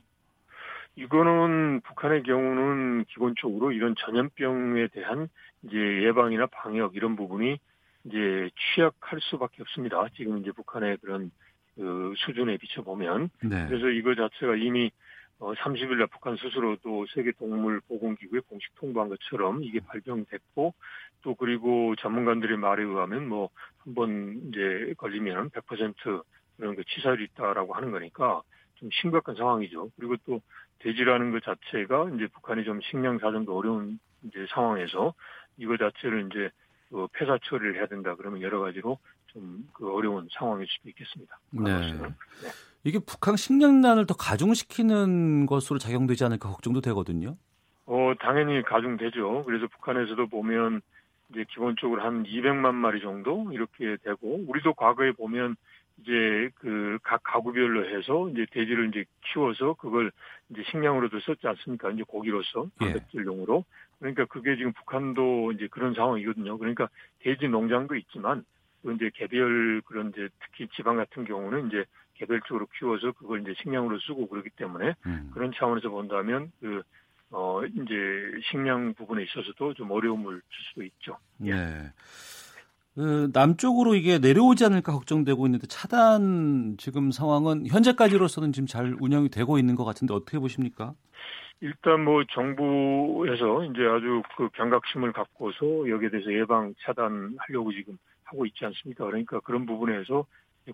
이거는 0.96 1.82
북한의 1.82 2.24
경우는 2.24 3.06
기본적으로 3.06 3.72
이런 3.72 3.96
전염병에 3.98 4.90
대한 4.90 5.30
이제 5.64 5.78
예방이나 6.04 6.48
방역 6.48 6.96
이런 6.96 7.16
부분이 7.16 7.58
이제 8.06 8.50
취약할 8.76 9.20
수밖에 9.22 9.62
없습니다. 9.64 10.06
지금 10.16 10.38
이제 10.40 10.52
북한의 10.52 10.98
그런 10.98 11.32
그 11.76 12.14
수준에 12.18 12.58
비춰 12.58 12.82
보면 12.82 13.30
네. 13.44 13.68
그래서 13.68 13.90
이거 13.90 14.16
자체가 14.16 14.56
이미 14.56 14.92
어 15.40 15.54
30일 15.54 15.96
날 15.98 16.08
북한 16.08 16.36
스스로도 16.36 17.06
세계 17.14 17.32
동물 17.32 17.80
보건 17.88 18.16
기구에 18.18 18.42
공식 18.42 18.76
통보한 18.76 19.08
것처럼 19.10 19.64
이게 19.64 19.80
발병됐고 19.80 20.74
또 21.22 21.36
그리고 21.36 21.96
전문가들의 21.96 22.58
말에 22.58 22.84
의하면 22.84 23.28
뭐 23.28 23.50
한 23.86 23.96
번 23.96 24.42
이제 24.50 24.94
걸리면 24.98 25.50
100% 25.52 26.24
그런 26.58 26.76
그 26.76 26.84
치사율이 26.84 27.24
있다라고 27.32 27.74
하는 27.74 27.92
거니까 27.92 28.42
좀 28.76 28.90
심각한 28.92 29.36
상황이죠. 29.36 29.90
그리고 29.98 30.16
또 30.26 30.42
돼지라는 30.80 31.32
것 31.32 31.42
자체가 31.44 32.10
이제 32.16 32.28
북한이 32.28 32.66
좀 32.66 32.82
식량 32.82 33.18
사정도 33.20 33.58
어려운 33.58 34.00
이제 34.24 34.46
상황에서 34.50 35.14
이거 35.58 35.78
자체를 35.78 36.28
이제 36.30 36.50
그 36.90 37.08
폐사 37.14 37.38
처리를 37.44 37.76
해야 37.76 37.86
된다 37.88 38.16
그러면 38.16 38.42
여러 38.42 38.60
가지로 38.60 39.00
좀 39.34 39.68
그 39.74 39.92
어려운 39.94 40.28
상황일 40.32 40.68
수도 40.68 40.90
있겠습니다. 40.90 41.40
네. 41.52 41.94
네. 41.94 42.10
이게 42.84 43.00
북한 43.00 43.36
식량난을 43.36 44.06
더 44.06 44.14
가중시키는 44.16 45.46
것으로 45.46 45.80
작용되지 45.80 46.24
않을까 46.26 46.50
걱정도 46.50 46.82
되거든요. 46.82 47.38
어 47.86 48.14
당연히 48.20 48.62
가중되죠. 48.64 49.44
그래서 49.46 49.68
북한에서도 49.68 50.28
보면 50.28 50.82
이제 51.32 51.46
기본적으로 51.50 52.02
한 52.02 52.24
200만 52.24 52.74
마리 52.74 53.02
정도 53.02 53.50
이렇게 53.52 53.98
되고 54.04 54.44
우리도 54.48 54.74
과거에 54.74 55.12
보면 55.12 55.56
이제 56.02 56.50
그 56.56 56.98
각 57.04 57.22
가구별로 57.24 57.90
해서 57.90 58.30
이제 58.30 58.46
돼지를 58.52 58.90
이제 58.90 59.06
키워서 59.32 59.74
그걸 59.74 60.12
이제 60.50 60.64
식량으로도 60.72 61.20
썼지 61.20 61.48
않습니까? 61.48 61.92
이제 61.92 62.04
고기로서 62.08 62.68
단백질용으로. 62.80 63.66
예. 63.68 63.90
그러니까 64.00 64.26
그게 64.26 64.56
지금 64.56 64.72
북한도 64.74 65.52
이제 65.54 65.68
그런 65.70 65.94
상황이거든요. 65.94 66.58
그러니까 66.58 66.88
돼지 67.20 67.48
농장도 67.48 67.96
있지만 67.96 68.40
또 68.40 68.46
이제 68.96 69.10
개별 69.14 69.82
그런 69.86 70.10
이제 70.10 70.30
특히 70.42 70.68
지방 70.76 70.98
같은 70.98 71.26
경우는 71.26 71.68
이제 71.68 71.86
개별적으로 72.16 72.68
키워서 72.78 73.14
그걸 73.14 73.42
이제 73.42 73.54
식량으로 73.62 74.00
쓰고 74.00 74.28
그러기 74.28 74.50
때문에 74.52 74.94
음. 75.06 75.32
그런 75.34 75.52
차원에서 75.56 75.90
본다면 75.90 76.52
그 76.60 76.82
어, 77.32 77.62
이제 77.66 77.94
식량 78.50 78.94
부분에 78.94 79.24
있어서도 79.24 79.74
좀 79.76 79.92
어려움을 79.92 80.42
줄 80.50 80.66
수도 80.70 80.84
있죠. 80.84 81.18
예. 81.46 81.54
네. 81.54 81.94
그 82.96 83.30
남쪽으로 83.34 83.96
이게 83.96 84.18
내려오지 84.18 84.66
않을까 84.66 84.92
걱정되고 84.92 85.46
있는데 85.48 85.68
차단 85.68 86.76
지금 86.78 87.12
상황은 87.12 87.68
현재까지로서는 87.68 88.52
지금 88.52 88.68
잘 88.68 88.96
운영이 89.00 89.30
되고 89.30 89.58
있는 89.58 89.76
것 89.76 89.86
같은데 89.86 90.14
어떻게 90.14 90.40
보십니까? 90.40 90.94
일단 91.62 92.04
뭐 92.04 92.24
정부에서 92.32 93.66
이제 93.66 93.86
아주 93.86 94.22
그 94.36 94.50
경각심을 94.50 95.14
갖고서 95.14 95.90
여기에 95.90 96.10
대해서 96.10 96.34
예방 96.34 96.74
차단하려고 96.82 97.72
지금 97.74 97.98
하고 98.30 98.46
있지 98.46 98.66
않습니까? 98.66 99.06
그러니까 99.06 99.40
그런 99.42 99.66
부분에서 99.66 100.26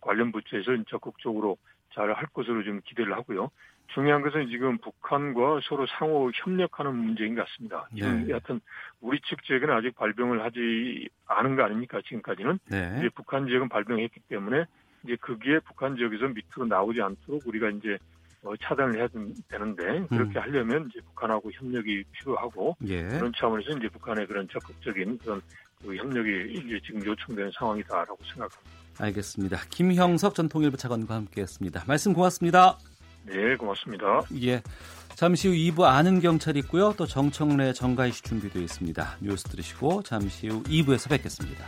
관련 0.02 0.32
부처에서 0.32 0.72
적극적으로 0.90 1.58
잘 1.94 2.14
할 2.14 2.26
것으로 2.28 2.64
좀 2.64 2.82
기대를 2.84 3.14
하고요. 3.14 3.50
중요한 3.94 4.22
것은 4.22 4.50
지금 4.50 4.78
북한과 4.80 5.62
서로 5.64 5.86
상호 5.88 6.30
협력하는 6.34 6.94
문제인 6.94 7.36
것 7.36 7.46
같습니다. 7.48 7.88
지금 7.96 8.24
네. 8.26 8.32
여하튼 8.32 8.60
우리 9.00 9.20
측 9.22 9.44
지역은 9.44 9.70
아직 9.70 9.96
발병을 9.96 10.44
하지 10.44 11.08
않은 11.28 11.56
거 11.56 11.64
아닙니까? 11.64 12.02
지금까지는 12.04 12.60
네. 12.70 12.96
이제 12.98 13.10
북한 13.16 13.48
지역은 13.48 13.70
발병했기 13.70 14.22
때문에 14.28 14.66
이제 15.04 15.16
거기에 15.18 15.60
북한 15.60 15.96
지역에서 15.96 16.28
밑으로 16.28 16.66
나오지 16.68 17.02
않도록 17.02 17.48
우리가 17.48 17.70
이제 17.70 17.98
어, 18.44 18.56
차단을 18.58 18.98
해야 18.98 19.08
되는데 19.48 20.06
그렇게 20.08 20.40
음. 20.40 20.42
하려면 20.42 20.90
이제 20.90 21.00
북한하고 21.02 21.52
협력이 21.52 22.04
필요하고 22.12 22.76
예. 22.88 23.04
그런 23.04 23.32
차원에서 23.36 23.72
이제 23.78 23.88
북한의 23.90 24.28
그런 24.28 24.48
적극적인 24.50 25.20
그런 25.20 25.42
그 25.86 25.96
협력이 25.96 26.54
이제 26.54 26.80
지금 26.86 27.06
요청되는 27.06 27.52
상황이다라고 27.58 28.18
생각합니다. 28.24 28.60
알겠습니다. 28.98 29.62
김형석 29.70 30.36
전 30.36 30.50
통일부 30.50 30.78
차관과 30.78 31.16
함께했습니다. 31.16 31.84
말씀 31.88 32.14
고맙습니다. 32.14 32.78
네, 33.26 33.56
고맙습니다. 33.56 34.24
예. 34.44 34.62
잠시 35.16 35.48
후 35.48 35.54
2부 35.54 35.84
아는 35.84 36.20
경찰 36.20 36.58
있고요. 36.58 36.94
또 36.98 37.06
정청래 37.06 37.74
정가희 37.74 38.12
씨 38.12 38.22
준비되어 38.22 38.62
있습니다. 38.62 39.18
뉴스 39.22 39.44
들으시고 39.46 40.04
잠시 40.04 40.48
후 40.48 40.62
2부에서 40.64 41.10
뵙겠습니다. 41.10 41.66